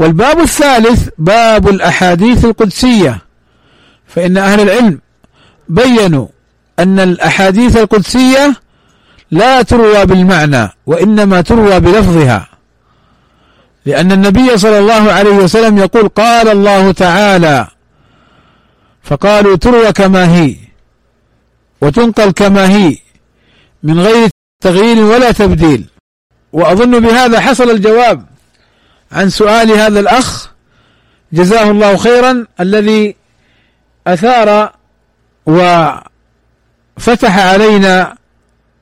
والباب 0.00 0.40
الثالث 0.40 1.08
باب 1.18 1.68
الأحاديث 1.68 2.44
القدسية. 2.44 3.18
فإن 4.06 4.36
أهل 4.36 4.60
العلم 4.60 5.00
بينوا 5.68 6.26
أن 6.78 7.00
الأحاديث 7.00 7.76
القدسية 7.76 8.56
لا 9.30 9.62
تروى 9.62 10.06
بالمعنى 10.06 10.68
وإنما 10.86 11.40
تروى 11.40 11.80
بلفظها. 11.80 12.48
لأن 13.86 14.12
النبي 14.12 14.58
صلى 14.58 14.78
الله 14.78 15.12
عليه 15.12 15.30
وسلم 15.30 15.78
يقول 15.78 16.08
قال 16.08 16.48
الله 16.48 16.92
تعالى 16.92 17.66
فقالوا 19.02 19.56
تروى 19.56 19.92
كما 19.92 20.34
هي 20.34 20.56
وتنقل 21.80 22.30
كما 22.30 22.70
هي 22.70 22.96
من 23.82 24.00
غير 24.00 24.28
تغيير 24.62 25.04
ولا 25.04 25.30
تبديل. 25.32 25.84
وأظن 26.52 27.00
بهذا 27.00 27.40
حصل 27.40 27.70
الجواب. 27.70 28.29
عن 29.12 29.30
سؤال 29.30 29.70
هذا 29.70 30.00
الأخ 30.00 30.50
جزاه 31.32 31.70
الله 31.70 31.96
خيرا 31.96 32.46
الذي 32.60 33.16
أثار 34.06 34.72
وفتح 35.46 37.38
علينا 37.38 38.16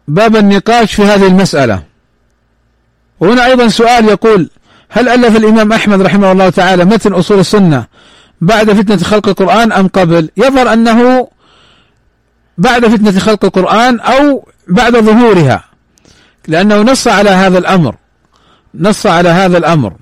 باب 0.08 0.36
النقاش 0.36 0.94
في 0.94 1.02
هذه 1.02 1.26
المسألة. 1.26 1.82
وهنا 3.20 3.46
أيضا 3.46 3.68
سؤال 3.68 4.08
يقول 4.08 4.50
هل 4.88 5.08
ألف 5.08 5.36
الإمام 5.36 5.72
أحمد 5.72 6.02
رحمه 6.02 6.32
الله 6.32 6.50
تعالى 6.50 6.84
متن 6.84 7.12
أصول 7.12 7.38
السنة 7.38 7.86
بعد 8.40 8.72
فتنة 8.72 8.96
خلق 8.96 9.28
القرآن 9.28 9.72
أم 9.72 9.88
قبل؟ 9.88 10.30
يظهر 10.36 10.72
أنه 10.72 11.28
بعد 12.58 12.86
فتنة 12.86 13.18
خلق 13.18 13.44
القرآن 13.44 14.00
أو 14.00 14.48
بعد 14.68 14.96
ظهورها 14.96 15.64
لأنه 16.48 16.82
نص 16.82 17.08
على 17.08 17.30
هذا 17.30 17.58
الأمر. 17.58 17.94
نص 18.74 19.06
على 19.06 19.28
هذا 19.28 19.58
الأمر. 19.58 19.92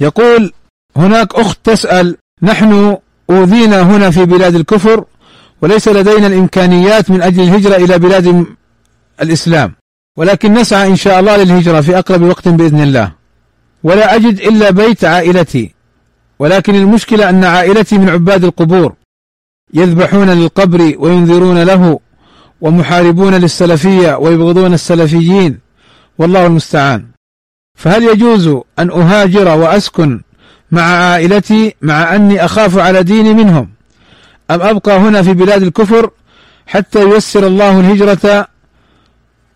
يقول 0.00 0.52
هناك 0.96 1.34
أخت 1.34 1.58
تسأل 1.64 2.16
نحن 2.42 2.96
أوذينا 3.30 3.82
هنا 3.82 4.10
في 4.10 4.24
بلاد 4.24 4.54
الكفر 4.54 5.04
وليس 5.62 5.88
لدينا 5.88 6.26
الإمكانيات 6.26 7.10
من 7.10 7.22
أجل 7.22 7.42
الهجرة 7.42 7.76
إلى 7.76 7.98
بلاد 7.98 8.46
الإسلام. 9.22 9.74
ولكن 10.18 10.52
نسعى 10.52 10.88
إن 10.88 10.96
شاء 10.96 11.20
الله 11.20 11.36
للهجرة 11.36 11.80
في 11.80 11.98
أقرب 11.98 12.22
وقت 12.22 12.48
بإذن 12.48 12.82
الله. 12.82 13.12
ولا 13.84 14.14
أجد 14.14 14.40
إلا 14.40 14.70
بيت 14.70 15.04
عائلتي. 15.04 15.74
ولكن 16.38 16.74
المشكلة 16.74 17.30
أن 17.30 17.44
عائلتي 17.44 17.98
من 17.98 18.08
عباد 18.08 18.44
القبور. 18.44 18.94
يذبحون 19.74 20.30
للقبر 20.30 20.94
وينذرون 20.98 21.62
له 21.62 22.00
ومحاربون 22.60 23.34
للسلفية 23.34 24.16
ويبغضون 24.16 24.74
السلفيين. 24.74 25.58
والله 26.18 26.46
المستعان. 26.46 27.15
فهل 27.76 28.02
يجوز 28.02 28.46
أن 28.78 28.90
أهاجر 28.90 29.48
وأسكن 29.48 30.20
مع 30.70 30.82
عائلتي 30.82 31.74
مع 31.82 32.14
أني 32.16 32.44
أخاف 32.44 32.78
على 32.78 33.02
ديني 33.02 33.34
منهم؟ 33.34 33.68
أم 34.50 34.62
أبقى 34.62 34.98
هنا 34.98 35.22
في 35.22 35.32
بلاد 35.32 35.62
الكفر 35.62 36.10
حتى 36.66 37.10
ييسر 37.10 37.46
الله 37.46 37.80
الهجرة؟ 37.80 38.48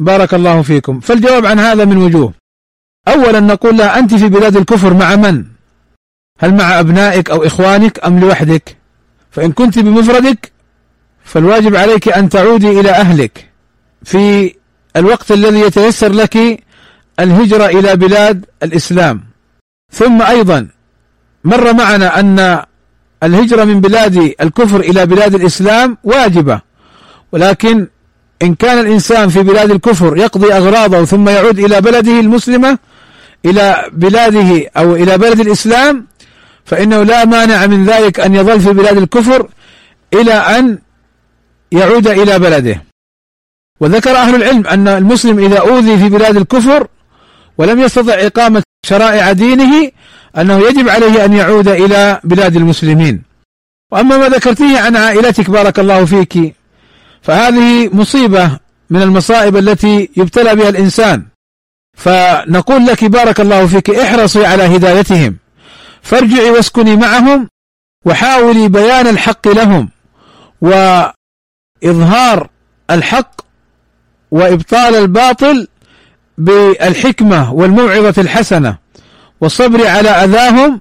بارك 0.01 0.35
الله 0.35 0.63
فيكم. 0.63 1.01
فالجواب 1.01 1.47
عن 1.47 1.59
هذا 1.59 1.85
من 1.85 1.97
وجوه. 1.97 2.33
أولا 3.09 3.41
نقول 3.41 3.77
لها 3.77 3.99
أنت 3.99 4.15
في 4.15 4.29
بلاد 4.29 4.57
الكفر 4.57 4.95
مع 4.95 5.17
من؟ 5.17 5.45
هل 6.39 6.55
مع 6.55 6.81
أبنائك 6.81 7.31
أو 7.31 7.47
إخوانك 7.47 8.05
أم 8.05 8.21
لوحدك؟ 8.21 8.77
فإن 9.31 9.53
كنت 9.53 9.79
بمفردك 9.79 10.53
فالواجب 11.25 11.77
عليك 11.77 12.09
أن 12.09 12.29
تعودي 12.29 12.81
إلى 12.81 12.91
أهلك. 12.91 13.49
في 14.05 14.55
الوقت 14.97 15.33
الذي 15.33 15.61
يتيسر 15.61 16.13
لك 16.13 16.65
الهجرة 17.21 17.67
إلى 17.67 17.97
بلاد 17.97 18.47
الإسلام. 18.63 19.21
ثم 19.93 20.23
أيضا 20.23 20.69
مر 21.45 21.73
معنا 21.73 22.21
أن 22.21 22.63
الهجرة 23.23 23.65
من 23.65 23.81
بلاد 23.81 24.35
الكفر 24.41 24.81
إلى 24.81 25.07
بلاد 25.07 25.35
الإسلام 25.35 25.99
واجبة 26.05 26.61
ولكن 27.33 27.87
إن 28.43 28.55
كان 28.55 28.79
الإنسان 28.79 29.29
في 29.29 29.43
بلاد 29.43 29.71
الكفر 29.71 30.17
يقضي 30.17 30.53
أغراضه 30.53 31.05
ثم 31.05 31.29
يعود 31.29 31.59
إلى 31.59 31.81
بلده 31.81 32.21
المسلمة 32.21 32.79
إلى 33.45 33.91
بلاده 33.93 34.71
أو 34.77 34.95
إلى 34.95 35.19
بلد 35.19 35.41
الإسلام 35.41 36.07
فإنه 36.65 37.03
لا 37.03 37.25
مانع 37.25 37.67
من 37.67 37.85
ذلك 37.85 38.21
أن 38.21 38.35
يظل 38.35 38.61
في 38.61 38.73
بلاد 38.73 38.97
الكفر 38.97 39.49
إلى 40.15 40.33
أن 40.33 40.79
يعود 41.73 42.09
إلى 42.09 42.39
بلده. 42.39 42.83
وذكر 43.81 44.11
أهل 44.11 44.35
العلم 44.35 44.67
أن 44.67 44.89
المسلم 44.89 45.39
إذا 45.39 45.59
أوذي 45.59 45.99
في 45.99 46.09
بلاد 46.09 46.37
الكفر 46.37 46.87
ولم 47.61 47.81
يستطع 47.81 48.15
إقامة 48.15 48.63
شرائع 48.87 49.33
دينه 49.33 49.91
أنه 50.39 50.59
يجب 50.59 50.89
عليه 50.89 51.25
أن 51.25 51.33
يعود 51.33 51.69
إلى 51.69 52.21
بلاد 52.25 52.57
المسلمين. 52.57 53.23
وأما 53.93 54.17
ما 54.17 54.29
ذكرتيه 54.29 54.79
عن 54.79 54.97
عائلتك 54.97 55.51
بارك 55.51 55.79
الله 55.79 56.05
فيك 56.05 56.55
فهذه 57.23 57.89
مصيبة 57.95 58.59
من 58.91 59.03
المصائب 59.03 59.57
التي 59.57 60.09
يبتلى 60.17 60.57
بها 60.57 60.69
الإنسان. 60.69 61.27
فنقول 61.97 62.87
لك 62.87 63.05
بارك 63.05 63.41
الله 63.41 63.67
فيك 63.67 63.91
احرصي 63.91 64.47
على 64.47 64.77
هدايتهم. 64.77 65.37
فارجعي 66.03 66.51
واسكني 66.51 66.97
معهم 66.97 67.49
وحاولي 68.07 68.69
بيان 68.69 69.07
الحق 69.07 69.49
لهم 69.49 69.89
وإظهار 70.61 72.51
الحق 72.91 73.41
وإبطال 74.31 74.95
الباطل 74.95 75.69
بالحكمة 76.41 77.53
والموعظة 77.53 78.23
الحسنة 78.23 78.77
والصبر 79.41 79.87
على 79.87 80.09
أذاهم 80.09 80.81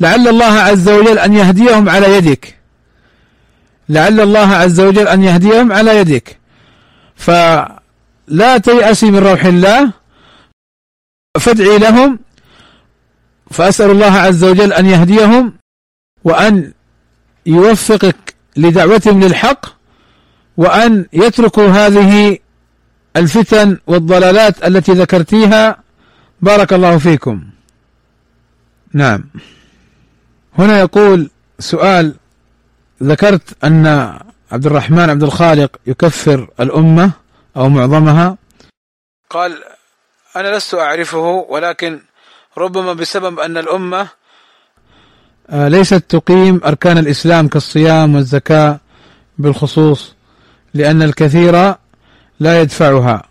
لعل 0.00 0.28
الله 0.28 0.54
عز 0.68 0.88
وجل 0.88 1.18
أن 1.18 1.34
يهديهم 1.34 1.88
على 1.88 2.14
يدك. 2.16 2.58
لعل 3.88 4.20
الله 4.20 4.54
عز 4.54 4.80
وجل 4.80 5.08
أن 5.08 5.22
يهديهم 5.22 5.72
على 5.72 5.96
يدك. 5.96 6.38
فلا 7.16 8.58
تيأسي 8.58 9.10
من 9.10 9.18
روح 9.18 9.44
الله 9.44 9.92
فادعي 11.40 11.78
لهم 11.78 12.18
فأسأل 13.50 13.90
الله 13.90 14.12
عز 14.18 14.44
وجل 14.44 14.72
أن 14.72 14.86
يهديهم 14.86 15.52
وأن 16.24 16.72
يوفقك 17.46 18.34
لدعوتهم 18.56 19.20
للحق 19.20 19.66
وأن 20.56 21.06
يتركوا 21.12 21.68
هذه 21.68 22.38
الفتن 23.16 23.78
والضلالات 23.86 24.64
التي 24.64 24.92
ذكرتيها 24.92 25.76
بارك 26.40 26.72
الله 26.72 26.98
فيكم. 26.98 27.44
نعم. 28.92 29.24
هنا 30.58 30.80
يقول 30.80 31.30
سؤال 31.58 32.14
ذكرت 33.02 33.64
أن 33.64 33.86
عبد 34.52 34.66
الرحمن 34.66 35.10
عبد 35.10 35.22
الخالق 35.22 35.76
يكفر 35.86 36.48
الأمة 36.60 37.10
أو 37.56 37.68
معظمها؟ 37.68 38.36
قال 39.30 39.62
أنا 40.36 40.56
لست 40.56 40.74
أعرفه 40.74 41.46
ولكن 41.48 42.00
ربما 42.58 42.92
بسبب 42.92 43.40
أن 43.40 43.56
الأمة 43.56 44.08
آه، 45.50 45.68
ليست 45.68 45.94
تقيم 45.94 46.60
أركان 46.64 46.98
الإسلام 46.98 47.48
كالصيام 47.48 48.14
والزكاة 48.14 48.80
بالخصوص 49.38 50.14
لأن 50.74 51.02
الكثير 51.02 51.74
لا 52.40 52.60
يدفعها 52.60 53.22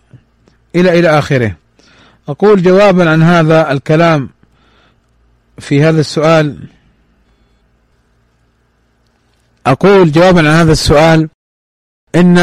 إلى 0.76 0.98
إلى 0.98 1.18
آخره. 1.18 1.56
أقول 2.28 2.62
جوابا 2.62 3.10
عن 3.10 3.22
هذا 3.22 3.72
الكلام 3.72 4.30
في 5.58 5.84
هذا 5.84 6.00
السؤال. 6.00 6.58
أقول 9.66 10.12
جوابا 10.12 10.40
عن 10.40 10.46
هذا 10.46 10.72
السؤال 10.72 11.28
إن 12.14 12.38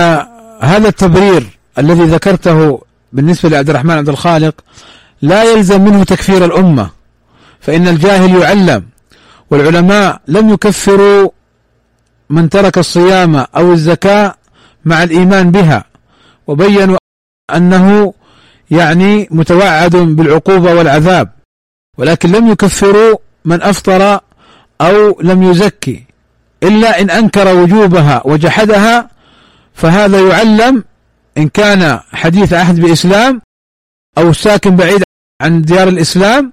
هذا 0.61 0.87
التبرير 0.87 1.57
الذي 1.77 2.03
ذكرته 2.03 2.81
بالنسبة 3.13 3.49
لعبد 3.49 3.69
الرحمن 3.69 3.91
عبد 3.91 4.09
الخالق 4.09 4.55
لا 5.21 5.43
يلزم 5.43 5.81
منه 5.81 6.03
تكفير 6.03 6.45
الأمة 6.45 6.89
فإن 7.59 7.87
الجاهل 7.87 8.41
يعلم 8.41 8.85
والعلماء 9.49 10.21
لم 10.27 10.49
يكفروا 10.49 11.29
من 12.29 12.49
ترك 12.49 12.77
الصيام 12.77 13.35
أو 13.35 13.73
الزكاة 13.73 14.35
مع 14.85 15.03
الإيمان 15.03 15.51
بها. 15.51 15.85
وبينوا 16.47 16.97
أنه 17.55 18.13
يعني 18.71 19.27
متوعد 19.31 19.95
بالعقوبة 19.95 20.73
والعذاب 20.73 21.29
ولكن 21.97 22.31
لم 22.31 22.47
يكفروا 22.47 23.17
من 23.45 23.61
أفطر 23.61 24.19
أو 24.81 25.21
لم 25.21 25.43
يزكي 25.43 26.03
إلا 26.63 27.01
إن 27.01 27.09
أنكر 27.09 27.55
وجوبها 27.55 28.21
وجحدها 28.25 29.09
فهذا 29.73 30.19
يعلم 30.19 30.83
إن 31.37 31.49
كان 31.49 31.99
حديث 32.13 32.53
عهد 32.53 32.79
بإسلام 32.79 33.41
أو 34.17 34.33
ساكن 34.33 34.75
بعيد 34.75 35.03
عن 35.41 35.61
ديار 35.61 35.87
الإسلام 35.87 36.51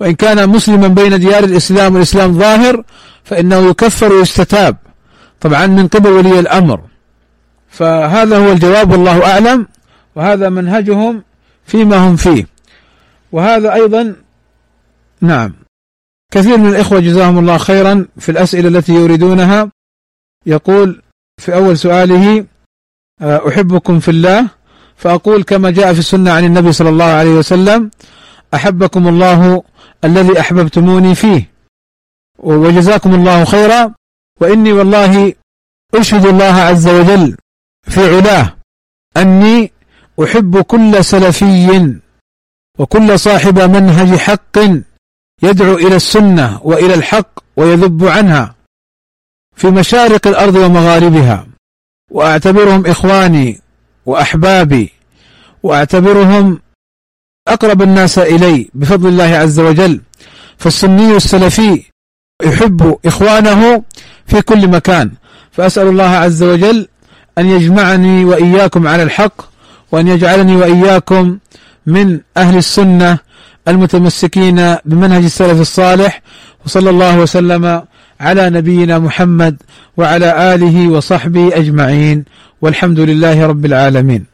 وإن 0.00 0.14
كان 0.14 0.48
مسلما 0.48 0.88
بين 0.88 1.20
ديار 1.20 1.44
الإسلام 1.44 1.94
والإسلام 1.94 2.38
ظاهر 2.38 2.84
فإنه 3.24 3.70
يكفر 3.70 4.12
ويستتاب. 4.12 4.76
طبعا 5.40 5.66
من 5.66 5.88
قبل 5.88 6.10
ولي 6.10 6.40
الأمر. 6.40 6.80
فهذا 7.70 8.38
هو 8.38 8.52
الجواب 8.52 8.90
والله 8.90 9.32
أعلم. 9.32 9.66
وهذا 10.14 10.48
منهجهم 10.48 11.22
فيما 11.64 11.96
هم 11.96 12.16
فيه. 12.16 12.46
وهذا 13.32 13.74
أيضا 13.74 14.16
نعم. 15.20 15.52
كثير 16.32 16.56
من 16.56 16.68
الإخوة 16.68 17.00
جزاهم 17.00 17.38
الله 17.38 17.58
خيرا 17.58 18.06
في 18.18 18.28
الأسئلة 18.28 18.68
التي 18.68 18.92
يريدونها. 18.92 19.70
يقول 20.46 21.02
في 21.38 21.54
أول 21.54 21.78
سؤاله 21.78 22.46
آه، 23.20 23.48
أحبكم 23.48 24.00
في 24.00 24.10
الله؟ 24.10 24.46
فأقول 24.96 25.42
كما 25.42 25.70
جاء 25.70 25.92
في 25.92 25.98
السنة 25.98 26.32
عن 26.32 26.44
النبي 26.44 26.72
صلى 26.72 26.88
الله 26.88 27.04
عليه 27.04 27.30
وسلم 27.30 27.90
أحبكم 28.54 29.08
الله 29.08 29.62
الذي 30.04 30.40
أحببتموني 30.40 31.14
فيه. 31.14 31.50
وجزاكم 32.38 33.14
الله 33.14 33.44
خيرا. 33.44 33.94
وإني 34.40 34.72
والله 34.72 35.34
أشهد 35.94 36.26
الله 36.26 36.44
عز 36.44 36.88
وجل 36.88 37.36
في 37.90 38.16
علاه. 38.16 38.56
أني 39.16 39.72
أحب 40.24 40.60
كل 40.60 41.04
سلفي 41.04 41.98
وكل 42.78 43.18
صاحب 43.18 43.58
منهج 43.58 44.18
حق 44.18 44.58
يدعو 45.42 45.74
إلى 45.74 45.96
السنة 45.96 46.60
وإلى 46.62 46.94
الحق 46.94 47.30
ويذب 47.56 48.04
عنها 48.04 48.54
في 49.56 49.70
مشارق 49.70 50.26
الأرض 50.26 50.54
ومغاربها. 50.54 51.46
وأعتبرهم 52.10 52.86
إخواني 52.86 53.60
وأحبابي 54.06 54.92
وأعتبرهم 55.62 56.60
أقرب 57.48 57.82
الناس 57.82 58.18
إلي 58.18 58.70
بفضل 58.74 59.08
الله 59.08 59.36
عز 59.36 59.60
وجل. 59.60 60.00
فالسني 60.58 61.16
السلفي 61.16 61.84
يحب 62.42 62.98
إخوانه 63.06 63.84
في 64.26 64.42
كل 64.42 64.68
مكان. 64.68 65.10
فأسأل 65.52 65.86
الله 65.86 66.08
عز 66.08 66.42
وجل 66.42 66.88
أن 67.40 67.46
يجمعني 67.46 68.24
وإياكم 68.24 68.88
على 68.88 69.02
الحق 69.02 69.42
وأن 69.92 70.08
يجعلني 70.08 70.56
وإياكم 70.56 71.38
من 71.86 72.20
أهل 72.36 72.56
السنة 72.56 73.18
المتمسكين 73.68 74.76
بمنهج 74.84 75.24
السلف 75.24 75.60
الصالح 75.60 76.22
وصلى 76.66 76.90
الله 76.90 77.18
وسلم 77.18 77.82
على 78.20 78.50
نبينا 78.50 78.98
محمد 78.98 79.56
وعلى 79.96 80.54
آله 80.54 80.88
وصحبه 80.88 81.56
أجمعين 81.56 82.24
والحمد 82.62 83.00
لله 83.00 83.46
رب 83.46 83.64
العالمين. 83.64 84.24